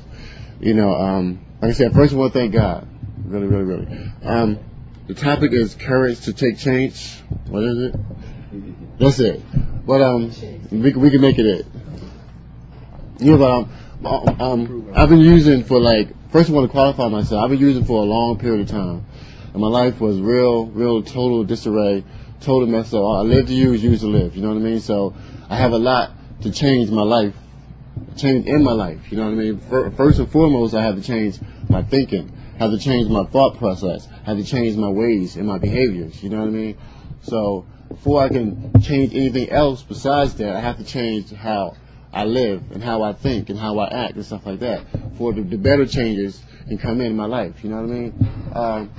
you 0.61 0.73
know, 0.73 0.93
um, 0.95 1.45
like 1.61 1.71
I 1.71 1.73
said, 1.73 1.93
first 1.93 2.13
want 2.13 2.31
to 2.31 2.39
thank 2.39 2.53
God. 2.53 2.87
Really, 3.25 3.47
really, 3.47 3.63
really. 3.63 4.11
Um, 4.23 4.59
the 5.07 5.13
topic 5.13 5.51
is 5.51 5.75
courage 5.75 6.21
to 6.21 6.33
take 6.33 6.57
change. 6.57 7.19
What 7.47 7.63
is 7.63 7.77
it? 7.77 8.99
That's 8.99 9.19
it. 9.19 9.41
But 9.85 10.01
um, 10.01 10.31
we 10.71 10.93
we 10.93 11.09
can 11.09 11.21
make 11.21 11.37
it 11.37 11.45
it. 11.45 11.65
Yeah, 13.19 13.37
but 13.37 13.51
um, 13.51 14.41
um, 14.41 14.93
I've 14.95 15.09
been 15.09 15.19
using 15.19 15.63
for 15.63 15.79
like 15.79 16.09
first 16.31 16.49
I 16.49 16.53
want 16.53 16.67
to 16.67 16.71
qualify 16.71 17.07
myself. 17.09 17.43
I've 17.43 17.49
been 17.49 17.59
using 17.59 17.85
for 17.85 18.01
a 18.01 18.05
long 18.05 18.37
period 18.37 18.61
of 18.61 18.69
time, 18.69 19.05
and 19.53 19.61
my 19.61 19.67
life 19.67 19.99
was 19.99 20.19
real, 20.19 20.65
real 20.65 21.03
total 21.03 21.43
disarray 21.43 22.03
total 22.41 22.67
mess 22.67 22.93
up. 22.93 23.01
I 23.01 23.21
live 23.21 23.47
to 23.47 23.53
use, 23.53 23.83
use 23.83 24.01
to 24.01 24.07
live. 24.07 24.35
You 24.35 24.41
know 24.41 24.49
what 24.49 24.57
I 24.57 24.61
mean? 24.61 24.79
So 24.79 25.15
I 25.49 25.57
have 25.57 25.71
a 25.71 25.77
lot 25.77 26.11
to 26.41 26.51
change 26.51 26.89
my 26.89 27.03
life, 27.03 27.35
change 28.15 28.45
in 28.45 28.63
my 28.63 28.73
life. 28.73 29.11
You 29.11 29.17
know 29.17 29.25
what 29.25 29.31
I 29.31 29.35
mean? 29.35 29.59
First 29.95 30.19
and 30.19 30.29
foremost, 30.29 30.73
I 30.73 30.83
have 30.83 30.95
to 30.95 31.01
change 31.01 31.39
my 31.69 31.83
thinking, 31.83 32.31
have 32.59 32.71
to 32.71 32.77
change 32.77 33.09
my 33.09 33.25
thought 33.25 33.57
process, 33.57 34.07
have 34.25 34.37
to 34.37 34.43
change 34.43 34.77
my 34.77 34.89
ways 34.89 35.35
and 35.35 35.47
my 35.47 35.57
behaviors. 35.57 36.21
You 36.23 36.29
know 36.29 36.39
what 36.39 36.47
I 36.47 36.51
mean? 36.51 36.77
So 37.23 37.65
before 37.89 38.21
I 38.21 38.29
can 38.29 38.81
change 38.81 39.13
anything 39.13 39.49
else 39.49 39.81
besides 39.81 40.35
that, 40.35 40.55
I 40.55 40.59
have 40.59 40.77
to 40.77 40.83
change 40.83 41.31
how 41.31 41.75
I 42.11 42.23
live 42.23 42.71
and 42.71 42.83
how 42.83 43.03
I 43.03 43.13
think 43.13 43.49
and 43.49 43.59
how 43.59 43.79
I 43.79 44.05
act 44.05 44.15
and 44.15 44.25
stuff 44.25 44.45
like 44.45 44.59
that. 44.59 44.83
For 45.17 45.33
the, 45.33 45.41
the 45.41 45.57
better 45.57 45.85
changes 45.85 46.41
can 46.67 46.77
come 46.77 47.01
in 47.01 47.15
my 47.15 47.25
life. 47.25 47.63
You 47.63 47.69
know 47.69 47.81
what 47.81 47.83
I 47.83 47.99
mean? 47.99 48.51
Um, 48.53 48.91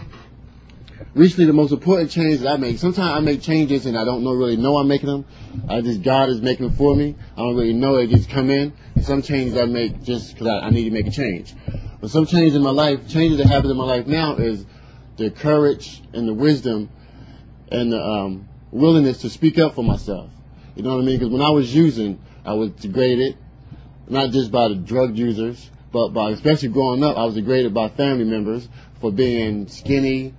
recently 1.15 1.47
the 1.47 1.53
most 1.53 1.73
important 1.73 2.11
changes 2.11 2.45
I 2.45 2.57
make. 2.57 2.79
Sometimes 2.79 3.17
I 3.17 3.21
make 3.21 3.43
changes 3.43 3.87
and 3.87 3.97
I 3.99 4.05
don't 4.05 4.25
know 4.25 4.33
really 4.33 4.57
know 4.57 4.77
I'm 4.77 4.89
making 4.89 5.09
them. 5.09 5.25
I 5.69 5.81
just 5.81 6.03
God 6.03 6.29
is 6.29 6.41
making 6.41 6.69
them 6.69 6.77
for 6.77 6.95
me. 6.95 7.17
I 7.37 7.41
don't 7.41 7.57
really 7.57 7.73
know 7.73 7.97
it 7.97 8.09
just 8.09 8.31
come 8.31 8.51
in. 8.51 8.73
And 8.95 9.05
some 9.05 9.23
changes 9.23 9.57
I 9.57 9.65
make 9.65 10.03
just 10.03 10.35
because 10.35 10.49
I, 10.49 10.67
I, 10.67 10.71
need 10.71 10.85
to 10.85 10.91
make 10.91 11.07
a 11.07 11.11
change. 11.11 11.55
But 12.01 12.11
some 12.11 12.27
changes 12.27 12.55
in 12.55 12.63
my 12.63 12.71
life, 12.71 13.09
changes 13.09 13.39
that 13.39 13.47
happen 13.47 13.71
in 13.71 13.77
my 13.77 13.85
life 13.85 14.07
now 14.07 14.37
is 14.37 14.65
the 15.17 15.31
courage 15.31 16.03
and 16.13 16.29
the 16.29 16.35
wisdom 16.35 16.91
and 17.71 17.93
the 17.93 18.01
um, 18.01 18.49
willingness 18.71 19.23
to 19.23 19.31
speak 19.31 19.59
up 19.59 19.75
for 19.75 19.83
myself. 19.85 20.31
You 20.77 20.83
know 20.83 20.95
what 20.95 21.03
I 21.03 21.05
mean? 21.05 21.19
Because 21.19 21.33
when 21.33 21.43
I 21.43 21.51
was 21.51 21.75
using, 21.75 22.21
I 22.49 22.55
was 22.55 22.71
degraded, 22.71 23.37
not 24.09 24.31
just 24.31 24.51
by 24.51 24.69
the 24.69 24.75
drug 24.75 25.19
users, 25.19 25.71
but 25.93 26.09
by 26.09 26.31
especially 26.31 26.71
growing 26.71 27.05
up, 27.05 27.19
I 27.19 27.27
was 27.27 27.35
degraded 27.35 27.75
by 27.75 27.91
family 27.91 28.25
members 28.25 28.67
for 29.03 29.13
being 29.13 29.69
skinny, 29.69 30.33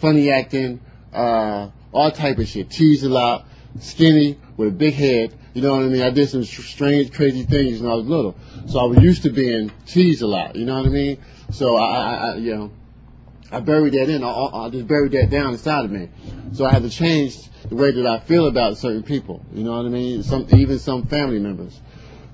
funny 0.00 0.30
acting, 0.30 0.78
uh, 1.12 1.70
all 1.92 2.12
type 2.12 2.38
of 2.38 2.46
shit. 2.46 2.70
Teased 2.70 3.04
a 3.04 3.08
lot, 3.08 3.46
skinny, 3.80 4.38
with 4.56 4.68
a 4.68 4.70
big 4.70 4.94
head. 4.94 5.34
You 5.52 5.62
know 5.62 5.72
what 5.72 5.82
I 5.82 5.88
mean? 5.88 6.02
I 6.02 6.10
did 6.10 6.28
some 6.28 6.44
strange, 6.44 7.12
crazy 7.12 7.42
things 7.42 7.80
when 7.80 7.90
I 7.90 7.94
was 7.96 8.06
little. 8.06 8.36
So 8.68 8.78
I 8.78 8.84
was 8.84 8.98
used 8.98 9.24
to 9.24 9.30
being 9.30 9.72
teased 9.86 10.22
a 10.22 10.28
lot. 10.28 10.54
You 10.54 10.64
know 10.64 10.76
what 10.76 10.86
I 10.86 10.90
mean? 10.90 11.18
So 11.50 11.76
I, 11.76 11.84
I, 11.84 12.14
I 12.14 12.36
you 12.36 12.54
know, 12.54 12.70
I 13.52 13.60
buried 13.60 13.92
that 13.94 14.08
in. 14.08 14.24
I, 14.24 14.30
I 14.30 14.70
just 14.70 14.86
buried 14.86 15.12
that 15.12 15.30
down 15.30 15.52
inside 15.52 15.84
of 15.84 15.90
me. 15.90 16.08
So 16.54 16.64
I 16.64 16.72
had 16.72 16.82
to 16.82 16.90
change 16.90 17.36
the 17.68 17.76
way 17.76 17.92
that 17.92 18.06
I 18.06 18.20
feel 18.20 18.46
about 18.46 18.78
certain 18.78 19.02
people. 19.02 19.44
You 19.52 19.64
know 19.64 19.76
what 19.76 19.86
I 19.86 19.90
mean? 19.90 20.22
Some, 20.22 20.46
even 20.56 20.78
some 20.78 21.06
family 21.06 21.38
members. 21.38 21.78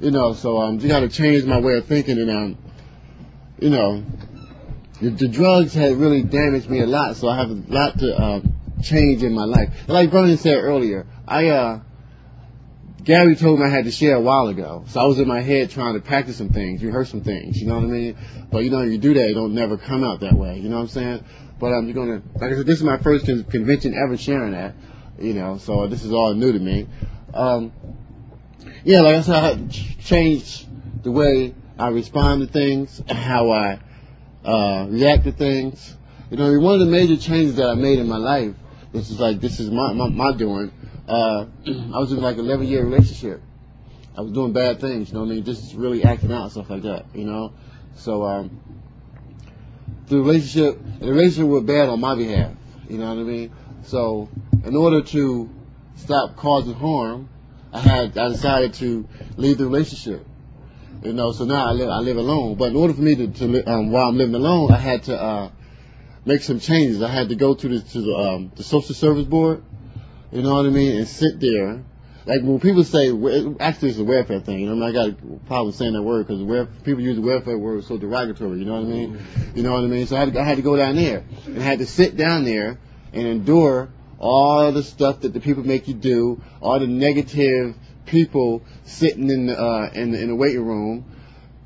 You 0.01 0.13
know, 0.13 0.33
so 0.33 0.59
um, 0.59 0.79
just 0.79 0.89
got 0.89 1.01
to 1.01 1.09
change 1.09 1.45
my 1.45 1.59
way 1.59 1.77
of 1.77 1.87
thinking 1.87 2.19
and 2.19 2.31
um, 2.31 2.59
you 3.59 3.71
know, 3.71 4.05
the, 5.01 5.11
the, 5.11 5.29
drugs 5.29 5.75
had 5.75 5.97
really 5.97 6.23
damaged 6.23 6.71
me 6.71 6.81
a 6.81 6.87
lot, 6.87 7.17
so 7.17 7.29
I 7.29 7.37
have 7.37 7.51
a 7.51 7.63
lot 7.69 7.99
to 7.99 8.17
uh, 8.17 8.41
change 8.83 9.23
in 9.23 9.33
my 9.33 9.45
life. 9.45 9.71
Like 9.89 10.11
Vernon 10.11 10.37
said 10.37 10.57
earlier, 10.59 11.07
I 11.27 11.49
uh, 11.49 11.81
Gary 13.05 13.37
told 13.37 13.61
me 13.61 13.67
I 13.67 13.71
had 13.71 13.85
to 13.85 13.91
share 13.91 14.17
a 14.17 14.21
while 14.21 14.49
ago, 14.49 14.85
so 14.89 15.01
I 15.01 15.05
was 15.05 15.19
in 15.19 15.29
my 15.29 15.41
head 15.41 15.71
trying 15.71 15.95
to 15.95 16.01
practice 16.01 16.37
some 16.37 16.51
things, 16.51 16.83
rehearse 16.83 17.11
some 17.11 17.23
things. 17.23 17.61
You 17.61 17.69
know 17.69 17.77
what 17.77 17.85
I 17.85 17.87
mean? 17.87 18.17
But 18.51 18.65
you 18.65 18.71
know, 18.71 18.83
you 18.83 18.99
do 18.99 19.15
that, 19.15 19.31
it 19.31 19.35
don't 19.35 19.55
never 19.55 19.79
come 19.79 20.05
out 20.05 20.21
that 20.21 20.35
way. 20.35 20.59
You 20.59 20.69
know 20.69 20.77
what 20.77 20.83
I'm 20.83 20.89
saying? 20.89 21.25
But 21.59 21.69
I'm 21.69 21.87
um, 21.87 21.93
gonna, 21.93 22.23
like 22.35 22.53
I 22.53 22.57
said, 22.57 22.67
this 22.67 22.79
is 22.79 22.85
my 22.85 22.99
first 22.99 23.27
convention 23.27 23.95
ever 23.95 24.17
sharing 24.17 24.53
that. 24.53 24.75
You 25.19 25.35
know, 25.35 25.59
so 25.59 25.87
this 25.89 26.05
is 26.05 26.13
all 26.13 26.35
new 26.35 26.53
to 26.53 26.59
me. 26.59 26.87
Um, 27.35 27.73
yeah, 28.85 29.01
like 29.01 29.17
I 29.17 29.21
said, 29.23 29.35
I 29.35 29.49
had 29.49 29.73
to 29.73 29.99
change 29.99 30.67
the 31.03 31.11
way 31.11 31.55
I 31.79 31.89
respond 31.89 32.47
to 32.47 32.53
things, 32.53 33.03
how 33.09 33.51
I 33.51 33.81
uh, 34.45 34.87
react 34.89 35.25
to 35.25 35.33
things. 35.33 35.95
You 36.31 36.37
know, 36.37 36.59
one 36.61 36.75
of 36.75 36.81
the 36.81 36.87
major 36.87 37.17
changes 37.17 37.57
that 37.57 37.69
I 37.69 37.75
made 37.75 37.99
in 37.99 38.09
my 38.09 38.19
life, 38.19 38.55
this 38.93 39.11
is 39.11 39.19
like, 39.19 39.41
this 39.41 39.61
is 39.61 39.71
my, 39.71 39.93
my, 39.93 40.09
my 40.09 40.37
doing, 40.37 40.73
uh, 41.09 41.47
I 41.67 41.99
was 41.99 42.13
in 42.13 42.21
like 42.21 42.37
an 42.37 42.45
11 42.45 42.67
year 42.67 42.85
relationship. 42.85 43.43
I 44.17 44.21
was 44.21 44.33
doing 44.33 44.53
bad 44.53 44.81
things, 44.81 45.09
you 45.09 45.15
know 45.15 45.21
what 45.21 45.31
I 45.31 45.35
mean? 45.37 45.45
Just 45.45 45.75
really 45.75 46.03
acting 46.03 46.33
out 46.33 46.43
and 46.43 46.53
stuff 46.53 46.71
like 46.71 46.83
that, 46.83 47.07
you 47.15 47.25
know? 47.25 47.53
So, 47.97 48.25
um, 48.25 48.61
the 50.09 50.17
relationship, 50.17 50.81
the 51.01 51.11
relationship 51.11 51.47
was 51.47 51.63
bad 51.63 51.89
on 51.89 52.01
my 52.01 52.17
behalf, 52.17 52.53
you 52.89 52.99
know 52.99 53.09
what 53.09 53.19
I 53.19 53.23
mean? 53.23 53.53
So, 53.85 54.29
in 54.65 54.75
order 54.75 55.03
to 55.03 55.49
stop 55.97 56.37
causing 56.37 56.75
harm, 56.75 57.29
I 57.73 57.81
had, 57.81 58.19
I 58.19 58.29
decided 58.29 58.75
to 58.75 59.07
leave 59.37 59.59
the 59.59 59.67
relationship. 59.67 60.27
You 61.03 61.13
know, 61.13 61.31
so 61.31 61.45
now 61.45 61.67
I 61.67 61.73
live 61.73 61.89
I 61.91 61.99
live 61.99 62.17
alone. 62.17 62.57
But 62.57 62.71
in 62.71 62.77
order 62.77 62.93
for 62.93 63.03
me 63.03 63.15
to, 63.15 63.29
to 63.29 63.45
li- 63.45 63.63
um, 63.63 63.93
while 63.93 64.09
I'm 64.09 64.17
living 64.17 64.35
alone, 64.35 64.73
I 64.73 64.79
had 64.79 65.05
to 65.05 65.21
uh, 65.21 65.51
make 66.25 66.43
some 66.43 66.59
changes. 66.59 67.03
I 67.03 67.09
had 67.11 67.29
to 67.29 67.37
go 67.37 67.55
to 67.55 67.69
the 67.69 67.81
to 67.81 68.01
the, 68.01 68.15
um, 68.15 68.53
the 68.57 68.65
social 68.65 68.95
service 68.95 69.25
board. 69.25 69.63
You 70.31 70.43
know 70.43 70.55
what 70.55 70.67
I 70.67 70.71
mean, 70.71 70.97
and 70.99 71.09
sit 71.09 71.41
there. 71.41 71.83
Like 72.27 72.43
when 72.43 72.61
people 72.61 72.85
say, 72.85 73.09
actually 73.59 73.89
it's 73.89 73.99
a 73.99 74.05
welfare 74.05 74.41
thing. 74.41 74.61
You 74.61 74.67
know, 74.67 74.73
I, 74.73 74.75
mean, 74.75 74.83
I 74.85 74.93
got 74.93 75.09
a 75.09 75.47
problem 75.47 75.73
saying 75.73 75.95
that 75.95 76.03
word 76.03 76.27
because 76.27 76.69
people 76.85 77.01
use 77.03 77.17
the 77.17 77.23
welfare 77.23 77.57
word 77.57 77.85
so 77.85 77.97
derogatory. 77.97 78.59
You 78.59 78.67
know 78.67 78.75
what 78.75 78.83
I 78.83 78.91
mean? 78.91 79.19
You 79.55 79.63
know 79.63 79.73
what 79.73 79.85
I 79.85 79.87
mean? 79.87 80.07
So 80.07 80.17
I 80.17 80.21
had, 80.21 80.35
to, 80.35 80.41
I 80.41 80.45
had 80.45 80.57
to 80.57 80.63
go 80.63 80.77
down 80.77 80.97
there 80.97 81.25
and 81.47 81.59
I 81.59 81.63
had 81.63 81.79
to 81.79 81.87
sit 81.87 82.17
down 82.17 82.45
there 82.45 82.79
and 83.15 83.27
endure 83.27 83.89
all 84.19 84.71
the 84.73 84.83
stuff 84.83 85.21
that 85.21 85.33
the 85.33 85.41
people 85.41 85.63
make 85.65 85.89
you 85.89 85.95
do, 85.95 86.43
all 86.61 86.79
the 86.79 86.87
negative 86.87 87.75
people 88.05 88.63
sitting 88.85 89.31
in 89.31 89.47
the, 89.47 89.59
uh, 89.59 89.91
in 89.95 90.11
the, 90.11 90.21
in 90.21 90.29
the 90.29 90.35
waiting 90.35 90.67
room 90.67 91.07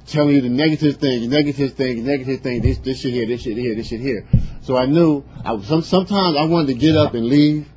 telling 0.07 0.35
you 0.35 0.40
the 0.42 0.48
negative 0.48 0.96
things, 0.96 1.27
negative 1.29 1.75
things, 1.75 2.03
negative 2.03 2.40
things, 2.40 2.62
this, 2.62 2.79
this 2.79 3.01
shit 3.01 3.12
here, 3.12 3.27
this 3.27 3.42
shit 3.42 3.57
here, 3.57 3.75
this 3.75 3.88
shit 3.88 4.01
here. 4.01 4.27
So 4.62 4.77
I 4.77 4.87
knew, 4.87 5.25
I, 5.44 5.61
some, 5.62 5.83
sometimes 5.83 6.37
I 6.37 6.44
wanted 6.44 6.68
to 6.68 6.75
get 6.75 6.96
up 6.96 7.14
and 7.14 7.27
leave, 7.27 7.68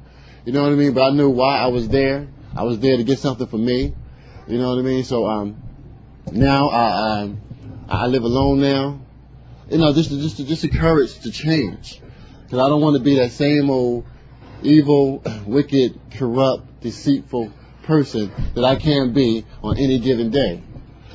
you 0.46 0.54
know 0.54 0.64
what 0.64 0.72
I 0.72 0.76
mean? 0.76 0.94
But 0.94 1.04
I 1.04 1.10
knew 1.12 1.30
why 1.30 1.58
I 1.58 1.68
was 1.68 1.88
there. 1.90 2.28
I 2.56 2.64
was 2.64 2.80
there 2.80 2.96
to 2.98 3.04
get 3.04 3.20
something 3.20 3.48
for 3.48 3.58
me, 3.58 3.94
you 4.48 4.58
know 4.58 4.70
what 4.70 4.80
I 4.80 4.82
mean? 4.82 5.04
So, 5.04 5.28
um, 5.28 5.62
now 6.32 6.70
I, 6.70 6.84
I, 6.84 7.36
I 7.90 8.06
live 8.08 8.24
alone 8.24 8.62
now. 8.62 9.02
You 9.70 9.80
know, 9.80 9.94
just, 9.94 10.10
just, 10.10 10.38
just 10.38 10.62
the 10.62 10.70
courage 10.70 11.20
to 11.20 11.32
change. 11.32 12.00
Cause 12.50 12.60
I 12.60 12.70
don't 12.70 12.82
want 12.82 12.96
to 12.96 13.04
be 13.04 13.16
that 13.16 13.32
same 13.32 13.70
old 13.70 14.06
evil, 14.62 15.24
wicked, 15.46 16.00
corrupt, 16.12 16.82
deceitful 16.82 17.52
person 17.84 18.32
that 18.54 18.64
I 18.64 18.76
can 18.76 19.14
be 19.14 19.46
on 19.64 19.78
any 19.78 20.00
given 20.00 20.30
day. 20.30 20.62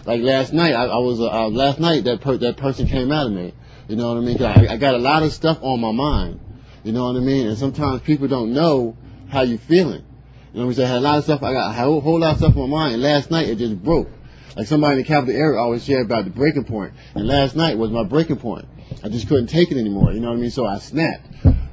Like 0.05 0.21
last 0.21 0.53
night, 0.53 0.73
I, 0.73 0.87
I 0.87 0.99
was 0.99 1.21
uh, 1.21 1.49
last 1.49 1.79
night 1.79 2.05
that 2.05 2.21
per, 2.21 2.37
that 2.39 2.57
person 2.57 2.87
came 2.87 3.13
out 3.13 3.27
of 3.27 3.33
me. 3.33 3.55
You 3.89 3.97
know 3.97 4.09
what 4.09 4.19
I 4.19 4.21
mean? 4.21 4.43
I, 4.43 4.75
I 4.75 4.77
got 4.77 4.95
a 4.95 4.99
lot 4.99 5.23
of 5.23 5.33
stuff 5.33 5.59
on 5.63 5.81
my 5.81 5.93
mind. 5.93 6.41
You 6.83 6.93
know 6.93 7.07
what 7.07 7.17
I 7.17 7.21
mean? 7.21 7.47
And 7.47 7.57
sometimes 7.59 8.03
people 8.03 8.27
don't 8.27 8.53
know 8.53 8.97
how 9.31 9.43
you 9.43 9.59
feeling. 9.59 10.05
You 10.53 10.61
know 10.61 10.67
what 10.67 10.77
I 10.77 10.79
mean? 10.79 10.87
I 10.87 10.89
had 10.89 10.99
a 10.99 11.01
lot 11.01 11.19
of 11.19 11.25
stuff. 11.25 11.43
I 11.43 11.53
got 11.53 11.71
a 11.71 11.73
whole, 11.73 12.01
whole 12.01 12.19
lot 12.19 12.33
of 12.33 12.39
stuff 12.39 12.57
on 12.57 12.69
my 12.71 12.77
mind. 12.77 12.95
And 12.95 13.03
last 13.03 13.31
night 13.31 13.49
it 13.49 13.57
just 13.57 13.83
broke. 13.83 14.09
Like 14.57 14.67
somebody 14.67 14.95
in 14.95 14.99
the 14.99 15.05
capital 15.05 15.35
area 15.35 15.61
always 15.61 15.85
share 15.85 16.03
about 16.03 16.25
the 16.25 16.31
breaking 16.31 16.65
point. 16.65 16.93
And 17.15 17.27
last 17.27 17.55
night 17.55 17.79
was 17.79 17.91
my 17.91 18.05
breaking 18.05 18.39
point. 18.39 18.67
I 19.05 19.09
just 19.09 19.29
couldn't 19.29 19.47
take 19.47 19.71
it 19.71 19.79
anymore. 19.79 20.13
You 20.13 20.21
know 20.21 20.31
what 20.31 20.39
I 20.39 20.41
mean? 20.41 20.51
So 20.51 20.67
I 20.67 20.79
snapped. 20.79 21.27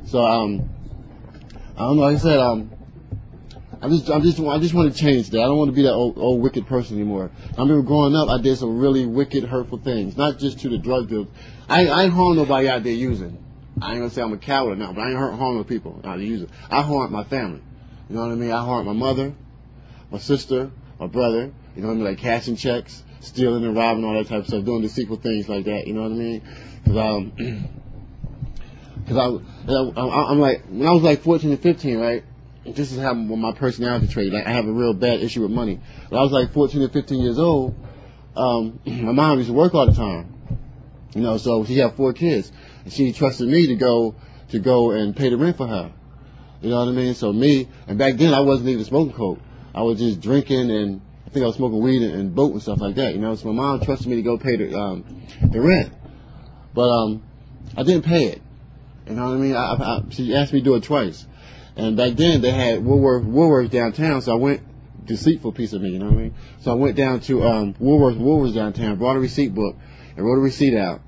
So 0.05 0.19
um, 0.19 0.69
I 1.75 1.79
don't 1.79 1.97
know. 1.97 2.03
Like 2.03 2.17
I 2.17 2.19
said, 2.19 2.39
um, 2.39 2.71
I 3.81 3.89
just, 3.89 4.09
I 4.09 4.19
just, 4.19 4.39
I 4.39 4.59
just 4.59 4.73
want 4.73 4.93
to 4.93 4.99
change 4.99 5.31
that. 5.31 5.39
I 5.39 5.45
don't 5.45 5.57
want 5.57 5.69
to 5.69 5.75
be 5.75 5.83
that 5.83 5.93
old, 5.93 6.17
old 6.17 6.41
wicked 6.41 6.67
person 6.67 6.95
anymore. 6.95 7.31
I 7.57 7.61
remember 7.61 7.81
growing 7.83 8.15
up, 8.15 8.29
I 8.29 8.41
did 8.41 8.57
some 8.57 8.79
really 8.79 9.05
wicked, 9.05 9.43
hurtful 9.43 9.79
things. 9.79 10.15
Not 10.15 10.39
just 10.39 10.59
to 10.61 10.69
the 10.69 10.77
drug 10.77 11.09
dealers. 11.09 11.27
I, 11.67 11.87
I 11.87 12.03
ain't 12.03 12.13
harm 12.13 12.35
nobody 12.35 12.69
out 12.69 12.83
there 12.83 12.93
using. 12.93 13.43
I 13.81 13.91
ain't 13.91 13.99
gonna 13.99 14.09
say 14.09 14.21
I'm 14.21 14.33
a 14.33 14.37
coward 14.37 14.79
now, 14.79 14.91
but 14.91 15.01
I 15.01 15.09
ain't 15.09 15.17
harm 15.17 15.57
no 15.57 15.63
people 15.63 16.01
out 16.03 16.17
there 16.17 16.25
using. 16.25 16.49
I 16.69 16.81
harm 16.81 17.11
my 17.11 17.23
family. 17.23 17.61
You 18.09 18.15
know 18.15 18.21
what 18.21 18.31
I 18.31 18.35
mean? 18.35 18.51
I 18.51 18.63
harm 18.63 18.85
my 18.85 18.93
mother, 18.93 19.33
my 20.11 20.17
sister, 20.17 20.71
my 20.99 21.07
brother, 21.07 21.51
You 21.75 21.81
know 21.81 21.89
what 21.89 21.93
I 21.93 21.97
mean? 21.97 22.05
Like 22.05 22.17
cashing 22.17 22.55
checks, 22.55 23.03
stealing 23.19 23.63
and 23.63 23.75
robbing, 23.75 24.03
all 24.03 24.13
that 24.13 24.27
type 24.27 24.41
of 24.41 24.47
stuff, 24.47 24.65
doing 24.65 24.81
deceitful 24.81 25.17
things 25.17 25.47
like 25.47 25.65
that. 25.65 25.87
You 25.87 25.93
know 25.93 26.03
what 26.03 26.11
I 26.11 26.15
mean? 26.15 26.41
Because 26.83 26.97
um, 26.97 27.31
cause 29.07 29.17
I, 29.17 30.01
I, 30.01 30.31
I'm 30.31 30.39
like, 30.39 30.65
when 30.65 30.87
I 30.87 30.91
was 30.91 31.03
like 31.03 31.21
14 31.21 31.51
and 31.51 31.61
15, 31.61 31.97
right? 31.97 32.23
This 32.65 32.91
is 32.91 32.99
how 32.99 33.13
my 33.13 33.53
personality 33.53 34.07
trait. 34.07 34.33
Like 34.33 34.45
I 34.45 34.51
have 34.51 34.67
a 34.67 34.71
real 34.71 34.93
bad 34.93 35.21
issue 35.21 35.43
with 35.43 35.51
money. 35.51 35.79
When 36.09 36.19
I 36.19 36.23
was 36.23 36.31
like 36.31 36.51
14 36.51 36.81
or 36.81 36.89
15 36.89 37.19
years 37.19 37.39
old, 37.39 37.75
um, 38.35 38.79
my 38.85 39.11
mom 39.11 39.37
used 39.37 39.49
to 39.49 39.53
work 39.53 39.73
all 39.73 39.85
the 39.85 39.93
time. 39.93 40.33
You 41.13 41.21
know, 41.21 41.37
so 41.37 41.63
she 41.65 41.77
had 41.77 41.95
four 41.95 42.13
kids, 42.13 42.51
and 42.87 42.93
she 42.93 43.11
trusted 43.11 43.49
me 43.49 43.67
to 43.67 43.75
go 43.75 44.15
to 44.49 44.59
go 44.59 44.91
and 44.91 45.13
pay 45.13 45.27
the 45.27 45.35
rent 45.35 45.57
for 45.57 45.67
her. 45.67 45.91
You 46.61 46.69
know 46.69 46.79
what 46.79 46.87
I 46.87 46.91
mean? 46.91 47.15
So 47.15 47.33
me, 47.33 47.67
and 47.85 47.97
back 47.97 48.15
then 48.15 48.33
I 48.33 48.39
wasn't 48.39 48.69
even 48.69 48.85
smoking 48.85 49.13
coke. 49.13 49.39
I 49.75 49.81
was 49.81 49.99
just 49.99 50.21
drinking 50.21 50.71
and 50.71 51.01
I 51.25 51.29
think 51.29 51.43
I 51.43 51.47
was 51.47 51.57
smoking 51.57 51.81
weed 51.81 52.01
and, 52.01 52.13
and 52.13 52.33
boat 52.33 52.53
and 52.53 52.61
stuff 52.61 52.79
like 52.79 52.95
that. 52.95 53.13
You 53.13 53.19
know, 53.19 53.35
so 53.35 53.51
my 53.51 53.61
mom 53.61 53.81
trusted 53.81 54.07
me 54.07 54.15
to 54.15 54.21
go 54.21 54.37
pay 54.37 54.55
the 54.55 54.73
um, 54.79 55.03
the 55.51 55.59
rent, 55.59 55.91
but 56.73 56.89
um, 56.89 57.23
I 57.75 57.83
didn't 57.83 58.05
pay 58.05 58.27
it. 58.27 58.41
You 59.05 59.15
know 59.15 59.25
what 59.25 59.33
I 59.33 59.37
mean? 59.37 59.55
I, 59.55 59.73
I, 59.73 60.03
she 60.11 60.33
asked 60.33 60.53
me 60.53 60.61
to 60.61 60.63
do 60.63 60.75
it 60.75 60.83
twice, 60.83 61.25
and 61.75 61.97
back 61.97 62.13
then 62.13 62.39
they 62.39 62.51
had 62.51 62.85
Woolworth 62.85 63.25
Woolworth 63.25 63.69
downtown, 63.69 64.21
so 64.21 64.31
I 64.31 64.35
went 64.35 64.61
deceitful 65.05 65.51
piece 65.51 65.73
of 65.73 65.81
me. 65.81 65.89
You 65.89 65.99
know 65.99 66.05
what 66.05 66.19
I 66.19 66.21
mean? 66.21 66.35
So 66.61 66.71
I 66.71 66.75
went 66.75 66.95
down 66.95 67.19
to 67.21 67.43
um, 67.43 67.75
Woolworth 67.79 68.15
Woolworth 68.15 68.55
downtown, 68.55 68.97
brought 68.97 69.17
a 69.17 69.19
receipt 69.19 69.53
book, 69.53 69.75
and 70.15 70.25
wrote 70.25 70.37
a 70.37 70.41
receipt 70.41 70.77
out, 70.77 71.01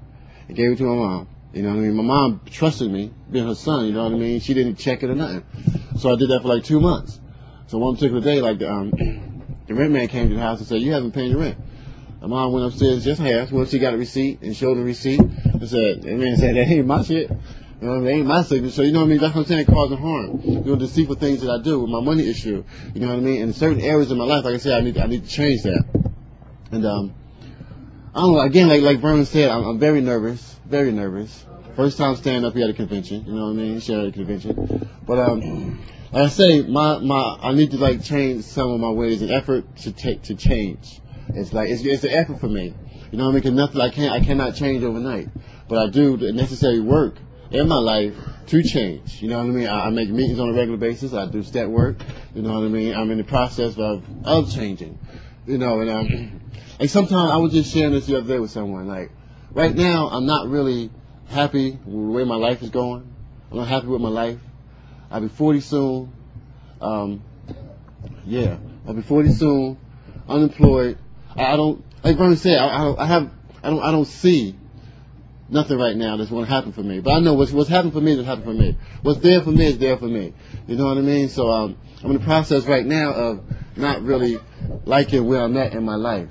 and 0.50 0.58
gave 0.58 0.74
it 0.74 0.78
to 0.80 0.84
my 0.84 0.96
mom. 0.96 1.28
You 1.54 1.64
know 1.64 1.70
what 1.70 1.78
I 1.78 1.82
mean? 1.82 1.96
My 1.96 2.04
mom 2.04 2.42
trusted 2.46 2.92
me, 2.92 3.12
being 3.32 3.48
her 3.48 3.56
son, 3.56 3.86
you 3.86 3.92
know 3.92 4.04
what 4.04 4.14
I 4.14 4.18
mean? 4.18 4.40
She 4.40 4.54
didn't 4.54 4.76
check 4.76 5.02
it 5.02 5.10
or 5.10 5.16
nothing. 5.16 5.44
So 5.98 6.14
I 6.14 6.16
did 6.16 6.30
that 6.30 6.42
for 6.42 6.48
like 6.48 6.64
two 6.64 6.80
months. 6.80 7.20
So 7.68 7.80
one 7.80 7.96
particular 7.96 8.22
day, 8.22 8.42
like, 8.42 8.62
um, 8.62 8.92
the 9.68 9.74
rent 9.74 9.92
man 9.92 10.08
came 10.08 10.30
to 10.30 10.36
the 10.36 10.42
house 10.42 10.60
and 10.60 10.68
said, 10.68 10.82
you 10.82 10.92
haven't 10.92 11.12
paid 11.14 11.32
your 11.32 11.40
rent. 11.40 11.58
My 12.22 12.28
mom 12.28 12.52
went 12.52 12.66
upstairs, 12.66 13.04
just 13.04 13.22
asked, 13.22 13.52
well, 13.52 13.66
she 13.66 13.80
got 13.80 13.94
a 13.94 13.98
receipt 13.98 14.42
and 14.42 14.56
showed 14.56 14.78
the 14.78 14.84
receipt. 14.84 15.22
I 15.22 15.66
said, 15.66 16.04
the 16.04 16.16
man 16.16 16.36
said, 16.38 16.56
that 16.56 16.68
ain't 16.68 16.86
my 16.86 17.02
shit. 17.02 17.32
You 17.82 17.88
know 17.88 17.94
what 17.94 17.98
I 17.98 18.02
mean? 18.02 18.16
Ain't 18.18 18.28
my 18.28 18.44
signature. 18.44 18.76
So 18.76 18.82
you 18.82 18.92
know 18.92 19.00
what 19.00 19.06
I 19.06 19.10
mean? 19.10 19.18
That's 19.20 19.34
what 19.34 19.42
I'm 19.42 19.48
saying, 19.48 19.66
causing 19.68 19.98
harm. 19.98 20.42
You 20.44 20.60
know, 20.60 20.76
deceitful 20.76 21.16
things 21.16 21.42
that 21.42 21.50
I 21.50 21.64
do 21.64 21.80
with 21.80 21.90
my 21.90 22.02
money 22.02 22.30
issue. 22.30 22.64
You 22.94 23.02
know 23.02 23.08
what 23.08 23.18
I 23.18 23.22
mean? 23.22 23.42
In 23.42 23.54
certain 23.54 23.80
areas 23.82 24.12
of 24.12 24.18
my 24.18 24.26
life, 24.26 24.44
like 24.44 24.56
I 24.56 24.58
said, 24.58 24.78
I 24.78 24.82
need, 24.82 24.98
I 24.98 25.08
need 25.08 25.24
to 25.24 25.30
change 25.30 25.64
that. 25.64 26.12
And, 26.72 26.86
um, 26.86 27.14
I 28.20 28.24
don't 28.24 28.34
know, 28.34 28.42
again, 28.42 28.68
like, 28.68 28.82
like 28.82 29.00
Vernon 29.00 29.24
said, 29.24 29.50
I'm, 29.50 29.64
I'm 29.64 29.80
very 29.80 30.02
nervous, 30.02 30.60
very 30.66 30.92
nervous. 30.92 31.46
First 31.78 31.98
time 31.98 32.18
standing 32.18 32.44
up 32.44 32.54
here 32.54 32.66
at 32.66 32.70
a 32.70 32.74
convention, 32.74 33.24
you 33.26 33.32
know 33.32 33.46
what 33.46 33.52
I 33.52 33.54
mean? 33.54 33.80
Share 33.80 34.02
at 34.02 34.08
a 34.08 34.12
convention. 34.12 34.90
But, 35.08 35.20
um, 35.20 35.82
like 36.12 36.24
I 36.26 36.28
say, 36.28 36.62
my, 36.64 36.98
my, 36.98 37.40
I 37.42 37.54
need 37.54 37.72
to 37.72 37.78
like 37.78 38.04
change 38.04 38.44
some 38.44 38.72
of 38.72 38.80
my 38.82 38.90
ways, 38.90 39.22
an 39.22 39.32
effort 39.32 39.74
to 39.84 39.94
take, 39.94 40.24
to 40.24 40.36
change. 40.36 41.00
It's 41.30 41.54
like, 41.54 41.70
it's, 41.70 41.86
it's 41.86 42.04
an 42.04 42.10
effort 42.10 42.42
for 42.42 42.50
me. 42.50 42.74
You 43.10 43.18
know 43.18 43.24
what 43.24 43.30
I 43.30 43.34
mean? 43.36 43.44
Cause 43.44 43.52
nothing, 43.54 43.80
I 43.80 43.90
can't, 43.90 44.12
I 44.12 44.20
cannot 44.20 44.54
change 44.56 44.84
overnight. 44.84 45.30
But 45.70 45.78
I 45.78 45.90
do 45.90 46.18
the 46.18 46.34
necessary 46.34 46.82
work 46.82 47.16
in 47.52 47.70
my 47.70 47.78
life 47.80 48.16
to 48.48 48.64
change. 48.64 49.22
You 49.22 49.30
know 49.30 49.38
what 49.38 49.46
I 49.46 49.52
mean? 49.52 49.68
I, 49.68 49.86
I 49.86 49.90
make 49.92 50.10
meetings 50.10 50.42
on 50.42 50.50
a 50.50 50.54
regular 50.54 50.78
basis. 50.78 51.14
I 51.14 51.26
do 51.28 51.42
step 51.42 51.70
work. 51.70 52.02
You 52.36 52.42
know 52.42 52.54
what 52.56 52.66
I 52.66 52.68
mean? 52.68 52.94
I'm 52.96 53.12
in 53.12 53.18
the 53.18 53.24
process 53.24 53.78
of, 53.78 54.04
of 54.26 54.52
changing. 54.52 55.00
You 55.50 55.58
know, 55.58 55.82
and 55.82 55.90
um, 55.90 56.42
like 56.80 56.92
sometimes 56.92 57.32
I 57.32 57.38
was 57.38 57.52
just 57.52 57.74
sharing 57.74 57.94
this 57.94 58.06
the 58.06 58.20
other 58.20 58.28
day 58.28 58.38
with 58.38 58.52
someone. 58.52 58.88
Like, 58.88 59.10
right 59.52 59.74
now, 59.74 60.08
I'm 60.10 60.28
not 60.28 60.48
really 60.48 60.92
happy 61.28 61.72
with 61.72 62.06
the 62.06 62.12
way 62.12 62.24
my 62.24 62.36
life 62.36 62.62
is 62.62 62.70
going. 62.70 63.12
I'm 63.50 63.58
not 63.58 63.68
happy 63.68 63.88
with 63.88 64.00
my 64.00 64.10
life. 64.10 64.38
I'll 65.10 65.22
be 65.22 65.28
40 65.28 65.60
soon. 65.62 66.14
Um, 66.80 67.24
yeah, 68.28 68.58
I'll 68.88 68.94
be 68.94 69.02
40 69.02 69.32
soon. 69.32 69.80
Unemployed. 70.28 71.00
I, 71.36 71.46
I 71.46 71.56
don't, 71.56 71.84
like 72.04 72.16
Vernon 72.16 72.38
said, 72.38 72.60
I, 72.60 72.68
I, 72.68 73.04
I 73.04 73.06
have, 73.08 73.32
I 73.64 73.72
don't, 73.72 73.82
I 73.82 73.90
don't 73.90 74.06
see 74.06 74.56
nothing 75.50 75.78
right 75.78 75.96
now 75.96 76.18
that's 76.18 76.30
going 76.30 76.46
to 76.46 76.52
happen 76.52 76.74
for 76.74 76.84
me. 76.84 77.00
But 77.00 77.12
I 77.12 77.20
know 77.20 77.34
what's, 77.34 77.52
what's 77.52 77.70
happened 77.70 77.94
for 77.94 78.02
me 78.02 78.14
is 78.14 78.26
happened 78.26 78.46
for 78.46 78.54
me. 78.54 78.78
What's 79.02 79.20
there 79.20 79.42
for 79.42 79.52
me 79.52 79.68
is 79.68 79.78
there 79.78 79.98
for 79.98 80.06
me. 80.06 80.34
You 80.68 80.76
know 80.76 80.86
what 80.86 80.98
I 80.98 81.02
mean? 81.02 81.30
So, 81.30 81.50
um, 81.50 81.78
I'm 82.04 82.12
in 82.12 82.18
the 82.18 82.24
process 82.24 82.66
right 82.66 82.86
now 82.86 83.14
of 83.14 83.44
not 83.76 84.02
really 84.02 84.38
liking 84.86 85.26
where 85.26 85.42
I'm 85.42 85.58
at 85.58 85.74
in 85.74 85.84
my 85.84 85.96
life. 85.96 86.30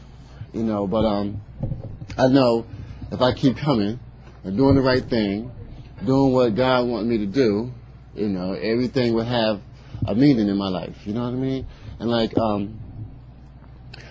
You 0.53 0.63
know, 0.63 0.87
but, 0.87 1.05
um, 1.05 1.41
I 2.17 2.29
know 2.29 2.67
if 3.11 3.21
I 3.21 3.33
keep 3.33 3.57
coming 3.57 4.01
and 4.45 4.57
doing 4.57 4.77
the 4.77 4.83
right 4.83 5.05
thing, 5.05 5.51
doing 6.05 6.33
what 6.33 6.55
God 6.55 6.87
wants 6.87 7.09
me 7.09 7.19
to 7.19 7.27
do, 7.27 7.73
you 8.15 8.29
know, 8.29 8.53
everything 8.53 9.15
will 9.15 9.25
have 9.25 9.61
a 10.07 10.15
meaning 10.15 10.49
in 10.49 10.57
my 10.57 10.69
life. 10.69 10.97
You 11.05 11.13
know 11.13 11.23
what 11.23 11.33
I 11.33 11.37
mean? 11.37 11.67
And 11.99 12.11
like, 12.11 12.37
um, 12.39 12.81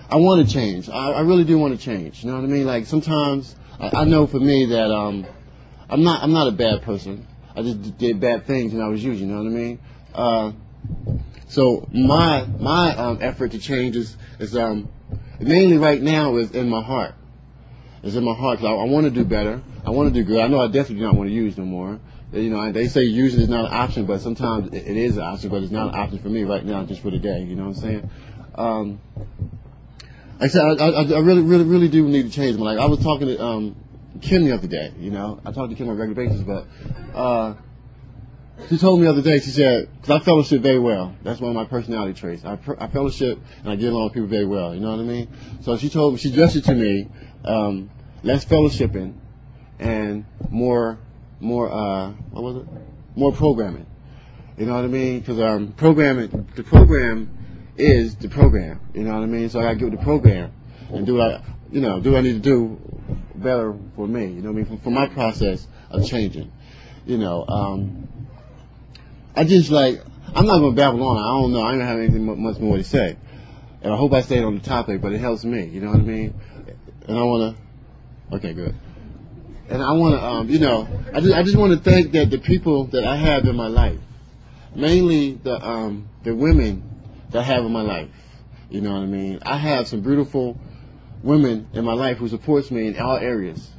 I 0.09 0.15
want 0.17 0.47
to 0.47 0.53
change. 0.53 0.89
I, 0.89 1.11
I 1.11 1.21
really 1.21 1.43
do 1.43 1.57
want 1.57 1.77
to 1.77 1.83
change. 1.83 2.23
You 2.23 2.29
know 2.29 2.35
what 2.35 2.43
I 2.45 2.47
mean? 2.47 2.65
Like 2.65 2.85
sometimes 2.85 3.55
I, 3.79 4.01
I 4.01 4.03
know 4.05 4.25
for 4.27 4.39
me 4.39 4.67
that 4.67 4.91
um, 4.91 5.25
I'm 5.89 6.03
not 6.03 6.23
I'm 6.23 6.31
not 6.31 6.47
a 6.47 6.51
bad 6.51 6.81
person. 6.83 7.27
I 7.55 7.61
just 7.61 7.97
did 7.97 8.19
bad 8.19 8.45
things 8.45 8.73
when 8.73 8.81
I 8.81 8.87
was 8.87 9.03
youth. 9.03 9.19
You 9.19 9.25
know 9.25 9.37
what 9.37 9.47
I 9.47 9.49
mean? 9.49 9.79
Uh, 10.13 10.51
so 11.49 11.87
my 11.91 12.45
my 12.59 12.95
um, 12.95 13.19
effort 13.21 13.51
to 13.51 13.59
change 13.59 13.95
is 13.95 14.15
is 14.39 14.55
um, 14.55 14.89
mainly 15.39 15.77
right 15.77 16.01
now 16.01 16.37
is 16.37 16.51
in 16.51 16.69
my 16.69 16.81
heart. 16.81 17.15
It's 18.03 18.15
in 18.15 18.23
my 18.23 18.35
heart. 18.35 18.59
Cause 18.59 18.67
I, 18.67 18.71
I 18.71 18.85
want 18.85 19.05
to 19.05 19.11
do 19.11 19.25
better. 19.25 19.61
I 19.85 19.89
want 19.89 20.13
to 20.13 20.21
do 20.21 20.25
good. 20.25 20.39
I 20.39 20.47
know 20.47 20.61
I 20.61 20.67
definitely 20.67 20.97
do 20.97 21.01
not 21.01 21.15
want 21.15 21.29
to 21.29 21.33
use 21.33 21.57
no 21.57 21.65
more. 21.65 21.99
You 22.31 22.49
know, 22.49 22.71
they 22.71 22.87
say 22.87 23.03
using 23.03 23.39
is 23.39 23.49
not 23.49 23.65
an 23.65 23.73
option, 23.73 24.05
but 24.05 24.19
sometimes 24.19 24.73
it, 24.73 24.85
is 24.85 25.15
an 25.15 25.23
option, 25.23 25.49
but 25.49 25.63
it's 25.63 25.71
not 25.71 25.93
an 25.93 25.95
option 25.95 26.19
for 26.19 26.27
me 26.27 26.43
right 26.43 26.63
now, 26.63 26.83
just 26.83 27.01
for 27.01 27.09
the 27.09 27.19
day. 27.19 27.41
You 27.41 27.55
know 27.55 27.67
what 27.67 27.77
I'm 27.77 27.81
saying? 27.81 28.09
Um, 28.55 28.99
I 30.39 30.47
said, 30.47 30.61
I, 30.61 30.73
I, 30.73 31.01
I 31.03 31.19
really, 31.19 31.41
really, 31.41 31.63
really 31.63 31.87
do 31.87 32.07
need 32.07 32.23
to 32.23 32.29
change 32.29 32.57
my 32.57 32.73
life. 32.73 32.79
I 32.79 32.85
was 32.85 32.99
talking 32.99 33.27
to 33.27 33.43
um, 33.43 33.75
Kim 34.21 34.45
the 34.45 34.53
other 34.53 34.67
day. 34.67 34.93
You 34.99 35.09
know, 35.09 35.39
I 35.45 35.51
talk 35.51 35.69
to 35.69 35.75
Kim 35.75 35.89
on 35.89 35.95
a 35.95 35.99
regular 35.99 36.27
basis, 36.27 36.41
but 36.43 36.67
uh, 37.17 37.55
she 38.69 38.77
told 38.77 38.99
me 38.99 39.05
the 39.05 39.11
other 39.11 39.21
day. 39.21 39.39
She 39.39 39.49
said, 39.49 39.89
"Because 39.95 40.21
I 40.21 40.23
fellowship 40.23 40.61
very 40.61 40.79
well. 40.79 41.15
That's 41.23 41.39
one 41.39 41.49
of 41.49 41.55
my 41.55 41.65
personality 41.65 42.19
traits. 42.19 42.45
I, 42.45 42.59
I 42.79 42.87
fellowship 42.87 43.39
and 43.61 43.69
I 43.69 43.75
get 43.75 43.93
along 43.93 44.05
with 44.05 44.13
people 44.13 44.29
very 44.29 44.45
well. 44.45 44.75
You 44.75 44.81
know 44.81 44.91
what 44.91 44.99
I 44.99 45.03
mean? 45.03 45.29
So 45.61 45.77
she 45.77 45.89
told 45.89 46.13
me, 46.13 46.19
she 46.19 46.29
it 46.29 46.63
to 46.65 46.75
me, 46.75 47.07
um, 47.43 47.89
less 48.23 48.45
fellowshipping 48.45 49.13
and 49.79 50.25
more, 50.49 50.99
more, 51.39 51.71
uh, 51.71 52.11
what 52.31 52.43
was 52.43 52.57
it? 52.57 52.67
More 53.15 53.31
programming. 53.31 53.85
You 54.57 54.65
know 54.65 54.73
what 54.73 54.85
I 54.85 54.87
mean? 54.87 55.19
Because 55.19 55.39
um, 55.39 55.73
programming, 55.73 56.47
the 56.55 56.63
program 56.63 57.36
is 57.77 58.15
the 58.15 58.29
program. 58.29 58.79
You 58.93 59.03
know 59.03 59.13
what 59.13 59.23
I 59.23 59.27
mean? 59.27 59.49
So 59.49 59.59
I 59.59 59.63
got 59.63 59.69
to 59.73 59.89
get 59.89 59.91
the 59.91 60.03
program 60.03 60.51
and 60.89 61.05
do 61.05 61.15
what 61.15 61.31
I, 61.31 61.43
you 61.71 61.81
know, 61.81 61.99
do 61.99 62.11
what 62.11 62.19
I 62.19 62.21
need 62.21 62.33
to 62.33 62.39
do 62.39 62.79
better 63.35 63.75
for 63.95 64.07
me. 64.07 64.25
You 64.25 64.41
know 64.41 64.51
what 64.51 64.61
I 64.61 64.63
mean? 64.63 64.77
For, 64.77 64.83
for 64.85 64.89
my 64.89 65.07
process 65.07 65.65
of 65.89 66.05
changing. 66.05 66.51
You 67.05 67.17
know, 67.17 67.45
um, 67.47 68.07
I 69.35 69.43
just 69.43 69.69
like, 69.69 70.01
I'm 70.33 70.45
not 70.45 70.59
going 70.59 70.75
to 70.75 70.81
babble 70.81 71.03
on. 71.07 71.17
I 71.17 71.41
don't 71.41 71.53
know. 71.53 71.61
I 71.61 71.71
don't 71.71 71.81
have 71.81 71.99
anything 71.99 72.41
much 72.41 72.59
more 72.59 72.77
to 72.77 72.83
say. 72.83 73.17
And 73.81 73.93
I 73.93 73.95
hope 73.95 74.11
I 74.13 74.21
stayed 74.21 74.43
on 74.43 74.55
the 74.55 74.63
topic, 74.63 75.01
but 75.01 75.13
it 75.13 75.19
helps 75.19 75.45
me. 75.45 75.65
You 75.65 75.81
know 75.81 75.89
what 75.89 75.99
I 75.99 76.03
mean? 76.03 76.33
And 77.07 77.17
I 77.17 77.21
want 77.21 77.55
to, 77.55 78.35
okay, 78.35 78.53
good. 78.53 78.75
And 79.69 79.81
I 79.83 79.91
want 79.93 80.15
to, 80.15 80.23
um, 80.25 80.49
you 80.49 80.59
know, 80.59 80.87
I 81.13 81.21
just, 81.21 81.33
I 81.33 81.43
just 81.43 81.55
want 81.55 81.71
to 81.73 81.89
thank 81.89 82.13
that 82.13 82.29
the 82.29 82.39
people 82.39 82.85
that 82.87 83.05
I 83.05 83.15
have 83.15 83.45
in 83.45 83.55
my 83.55 83.67
life, 83.67 83.99
mainly 84.75 85.33
the, 85.33 85.63
um, 85.63 86.09
the 86.23 86.35
women 86.35 86.96
that 87.31 87.39
I 87.39 87.43
have 87.43 87.65
in 87.65 87.71
my 87.71 87.81
life. 87.81 88.09
You 88.69 88.81
know 88.81 88.93
what 88.93 89.03
I 89.03 89.05
mean? 89.05 89.39
I 89.43 89.57
have 89.57 89.87
some 89.87 90.01
beautiful 90.01 90.59
women 91.23 91.67
in 91.73 91.85
my 91.85 91.93
life 91.93 92.17
who 92.17 92.27
supports 92.27 92.69
me 92.71 92.87
in 92.87 92.99
all 92.99 93.17
areas. 93.17 93.69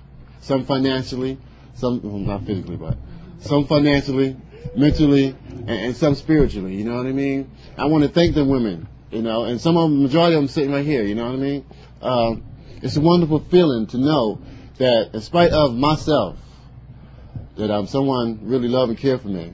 Some 0.41 0.65
financially, 0.65 1.39
some 1.75 2.01
well, 2.03 2.19
not 2.19 2.47
physically, 2.47 2.77
but 2.77 2.97
some 3.41 3.67
financially, 3.67 4.37
mentally, 4.75 5.37
and, 5.49 5.71
and, 5.71 5.97
some 5.97 6.15
spiritually. 6.15 6.75
You 6.77 6.85
know 6.85 6.97
what 6.97 7.07
I 7.07 7.13
mean? 7.13 7.51
I 7.77 7.87
want 7.87 8.05
to 8.05 8.11
thank 8.11 8.35
the 8.35 8.45
women. 8.45 8.89
You 9.11 9.23
know, 9.23 9.45
and 9.45 9.61
some 9.61 9.77
of 9.77 9.91
them, 9.91 10.03
majority 10.03 10.35
of 10.35 10.43
them 10.43 10.49
sitting 10.49 10.73
right 10.73 10.85
here. 10.85 11.03
You 11.03 11.15
know 11.15 11.27
what 11.27 11.35
I 11.35 11.37
mean? 11.37 11.65
Uh, 12.01 12.35
it's 12.83 12.97
a 12.97 13.01
wonderful 13.01 13.41
feeling 13.41 13.87
to 13.89 13.99
know 13.99 14.41
that, 14.79 15.11
in 15.15 15.21
spite 15.21 15.53
of 15.53 15.75
myself, 15.75 16.37
that 17.57 17.71
um, 17.71 17.87
someone 17.87 18.41
really 18.43 18.69
love 18.69 18.89
and 18.89 18.99
care 18.99 19.19
for 19.19 19.29
me. 19.29 19.53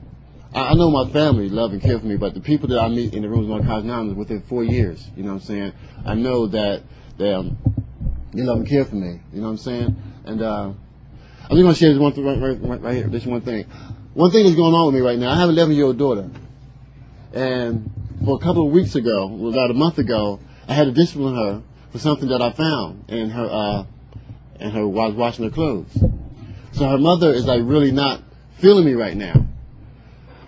I, 0.55 0.69
I 0.69 0.73
know 0.73 0.89
my 0.89 1.11
family 1.11 1.49
love 1.49 1.73
and 1.73 1.81
care 1.81 1.99
for 1.99 2.05
me, 2.05 2.15
but 2.15 2.33
the 2.33 2.39
people 2.39 2.69
that 2.69 2.79
I 2.79 2.87
meet 2.87 3.13
in 3.13 3.21
the 3.21 3.29
rooms 3.29 3.49
of 3.49 3.63
my 3.63 3.81
now 3.81 4.03
within 4.13 4.41
four 4.43 4.63
years, 4.63 5.05
you 5.15 5.23
know 5.23 5.33
what 5.33 5.41
I'm 5.41 5.47
saying? 5.47 5.73
I 6.05 6.15
know 6.15 6.47
that 6.47 6.83
they, 7.17 7.33
um, 7.33 7.57
they 8.33 8.41
love 8.41 8.59
and 8.59 8.67
care 8.67 8.85
for 8.85 8.95
me, 8.95 9.19
you 9.33 9.41
know 9.41 9.47
what 9.47 9.51
I'm 9.51 9.57
saying? 9.57 9.95
And 10.25 10.41
uh, 10.41 10.71
I'm 11.43 11.49
just 11.49 11.61
going 11.61 11.73
to 11.73 11.79
share 11.79 11.89
this 11.91 11.99
one 11.99 12.13
thing 12.13 12.25
right, 12.25 12.39
right, 12.39 12.57
right, 12.61 12.81
right 12.81 12.95
here, 12.95 13.07
this 13.07 13.25
one 13.25 13.41
thing. 13.41 13.65
One 14.13 14.31
thing 14.31 14.45
that's 14.45 14.55
going 14.55 14.73
on 14.73 14.87
with 14.87 14.95
me 14.95 15.01
right 15.01 15.19
now, 15.19 15.29
I 15.31 15.37
have 15.37 15.49
an 15.49 15.55
11 15.55 15.75
year 15.75 15.85
old 15.85 15.97
daughter. 15.97 16.29
And 17.33 17.91
for 18.23 18.37
a 18.37 18.39
couple 18.39 18.65
of 18.65 18.71
weeks 18.71 18.95
ago, 18.95 19.25
about 19.49 19.71
a 19.71 19.73
month 19.73 19.97
ago, 19.97 20.39
I 20.69 20.73
had 20.73 20.85
to 20.85 20.93
discipline 20.93 21.35
her 21.35 21.63
for 21.91 21.99
something 21.99 22.29
that 22.29 22.41
I 22.41 22.53
found 22.53 23.09
in 23.09 23.29
her, 23.29 23.45
uh, 23.45 23.83
in 24.61 24.71
her 24.71 24.87
while 24.87 25.07
I 25.07 25.09
was 25.09 25.17
washing 25.17 25.43
her 25.43 25.51
clothes. 25.51 25.91
So 26.71 26.87
her 26.87 26.97
mother 26.97 27.33
is 27.33 27.45
like 27.45 27.61
really 27.63 27.91
not 27.91 28.23
feeling 28.59 28.85
me 28.85 28.93
right 28.93 29.15
now. 29.17 29.44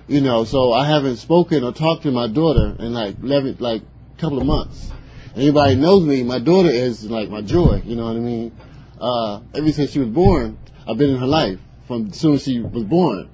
You 0.08 0.22
know, 0.22 0.46
so 0.46 0.72
I 0.72 0.88
haven't 0.88 1.18
spoken 1.18 1.64
or 1.64 1.74
talked 1.74 2.04
to 2.04 2.12
my 2.12 2.28
daughter 2.28 2.76
in 2.80 2.94
like 2.94 3.18
11, 3.22 3.58
like 3.60 3.82
couple 4.18 4.40
of 4.40 4.46
months. 4.46 4.92
Anybody 5.36 5.76
knows 5.76 6.04
me, 6.04 6.24
my 6.24 6.40
daughter 6.40 6.70
is 6.70 7.06
like 7.10 7.30
my 7.30 7.42
joy. 7.42 7.82
You 7.86 7.96
know 7.96 8.06
what 8.06 8.16
I 8.16 8.20
mean? 8.20 8.52
Uh, 9.00 9.42
ever 9.54 9.72
since 9.72 9.92
she 9.92 10.00
was 10.00 10.10
born, 10.10 10.58
I've 10.88 10.98
been 10.98 11.12
in 11.12 11.18
her 11.18 11.28
life 11.28 11.60
from 11.88 12.08
as 12.08 12.20
soon 12.20 12.36
as 12.36 12.44
she 12.44 12.60
was 12.60 12.84
born. 12.84 13.30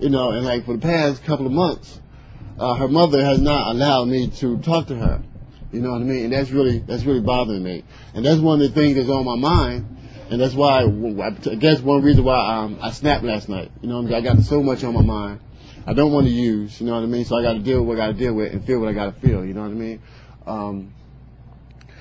You 0.00 0.10
know, 0.10 0.30
and 0.30 0.44
like 0.44 0.66
for 0.66 0.76
the 0.76 0.82
past 0.82 1.24
couple 1.24 1.46
of 1.46 1.52
months, 1.52 2.00
uh, 2.58 2.74
her 2.74 2.88
mother 2.88 3.24
has 3.24 3.40
not 3.40 3.68
allowed 3.68 4.08
me 4.08 4.28
to 4.28 4.58
talk 4.58 4.88
to 4.88 4.96
her. 4.96 5.22
You 5.72 5.80
know 5.80 5.92
what 5.92 6.00
I 6.00 6.04
mean? 6.04 6.24
And 6.24 6.32
that's 6.32 6.50
really 6.50 6.78
that's 6.78 7.04
really 7.04 7.20
bothering 7.20 7.62
me. 7.62 7.84
And 8.14 8.24
that's 8.24 8.40
one 8.40 8.60
of 8.60 8.74
the 8.74 8.80
things 8.80 8.96
that's 8.96 9.08
on 9.08 9.24
my 9.24 9.36
mind. 9.36 9.96
And 10.28 10.40
that's 10.40 10.54
why 10.54 10.80
I 10.82 11.54
guess 11.54 11.80
one 11.80 12.02
reason 12.02 12.24
why 12.24 12.56
um, 12.56 12.78
I 12.82 12.90
snapped 12.90 13.24
last 13.24 13.48
night. 13.48 13.70
You 13.80 13.88
know, 13.88 14.00
what 14.00 14.12
I, 14.12 14.20
mean? 14.20 14.26
I 14.26 14.34
got 14.34 14.42
so 14.42 14.62
much 14.62 14.82
on 14.84 14.92
my 14.92 15.02
mind. 15.02 15.40
I 15.86 15.94
don't 15.94 16.12
want 16.12 16.26
to 16.26 16.32
use. 16.32 16.80
You 16.80 16.86
know 16.86 16.94
what 16.94 17.04
I 17.04 17.06
mean? 17.06 17.24
So 17.24 17.36
I 17.36 17.42
got 17.42 17.52
to 17.52 17.60
deal 17.60 17.80
with 17.80 17.96
what 17.96 18.02
I 18.02 18.08
got 18.08 18.18
to 18.18 18.18
deal 18.18 18.34
with 18.34 18.52
and 18.52 18.64
feel 18.64 18.80
what 18.80 18.88
I 18.88 18.92
got 18.92 19.14
to 19.14 19.20
feel. 19.20 19.44
You 19.44 19.54
know 19.54 19.62
what 19.62 19.70
I 19.70 19.74
mean? 19.74 20.02
Um, 20.46 20.92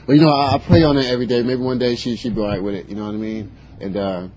but 0.08 0.14
you 0.14 0.22
know, 0.22 0.34
I, 0.34 0.56
I 0.56 0.58
pray 0.58 0.84
on 0.84 0.98
it 0.98 1.06
every 1.06 1.28
day. 1.28 1.44
Maybe 1.44 1.62
one 1.62 1.78
day 1.78 1.96
she 1.96 2.16
she'd 2.16 2.36
be 2.36 2.42
all 2.42 2.48
right 2.48 2.62
with 2.62 2.76
it. 2.76 2.90
You 2.90 2.96
know 2.96 3.06
what 3.06 3.14
I 3.14 3.18
mean? 3.18 3.52
And 3.80 3.96
uh, 3.96 4.28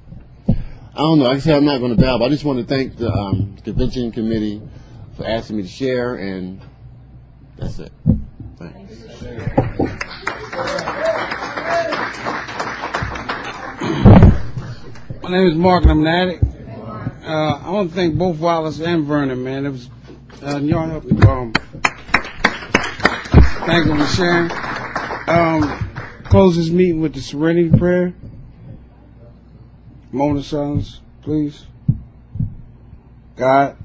I 0.49 0.99
don't 0.99 1.19
know. 1.19 1.25
Like 1.27 1.39
I 1.39 1.41
said, 1.41 1.57
I'm 1.57 1.65
not 1.65 1.79
going 1.79 1.97
to 1.97 2.01
babble. 2.01 2.27
I 2.27 2.29
just 2.29 2.45
want 2.45 2.59
to 2.59 2.65
thank 2.65 2.97
the 2.97 3.11
um, 3.11 3.57
convention 3.65 4.13
committee 4.13 4.61
for 5.17 5.27
asking 5.27 5.57
me 5.57 5.63
to 5.63 5.69
share, 5.69 6.17
and 6.17 6.61
that's 7.57 7.79
it. 7.79 7.93
Thanks. 8.59 8.95
My 15.23 15.31
name 15.31 15.49
is 15.49 15.57
Mark, 15.57 15.83
and 15.83 15.91
I'm 15.91 16.01
an 16.01 16.07
addict. 16.07 16.48
Uh, 17.29 17.61
I 17.62 17.71
want 17.73 17.91
to 17.91 17.95
thank 17.95 18.17
both 18.17 18.38
Wallace 18.38 18.81
and 18.81 19.05
Vernon, 19.05 19.45
man. 19.45 19.67
It 19.67 19.69
was 19.69 19.91
uh, 20.43 20.57
y'all 20.61 20.88
helped 20.88 21.12
me. 21.12 21.21
Um, 21.27 21.53
thank 23.67 23.85
you 23.85 23.99
for 23.99 24.07
sharing. 24.14 24.51
Um, 25.29 25.91
close 26.25 26.57
this 26.57 26.71
meeting 26.71 27.03
with 27.03 27.12
the 27.12 27.21
Serenity 27.21 27.69
Prayer. 27.77 28.14
Of 30.14 30.47
silence, 30.47 31.03
please. 31.21 31.67
God, 33.37 33.77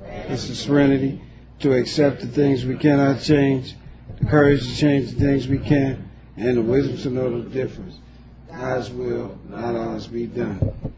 it's 0.00 0.48
the 0.48 0.54
serenity 0.54 1.20
to 1.60 1.74
accept 1.74 2.22
the 2.22 2.28
things 2.28 2.64
we 2.64 2.78
cannot 2.78 3.20
change, 3.20 3.74
the 4.20 4.24
courage 4.24 4.66
to 4.66 4.74
change 4.74 5.10
the 5.10 5.20
things 5.20 5.46
we 5.48 5.58
can, 5.58 6.10
and 6.38 6.56
the 6.56 6.62
wisdom 6.62 6.96
to 6.96 7.10
know 7.10 7.42
the 7.42 7.50
difference. 7.50 7.98
God's 8.50 8.88
will, 8.88 9.38
not 9.50 9.76
ours, 9.76 10.06
be 10.06 10.26
done. 10.26 10.94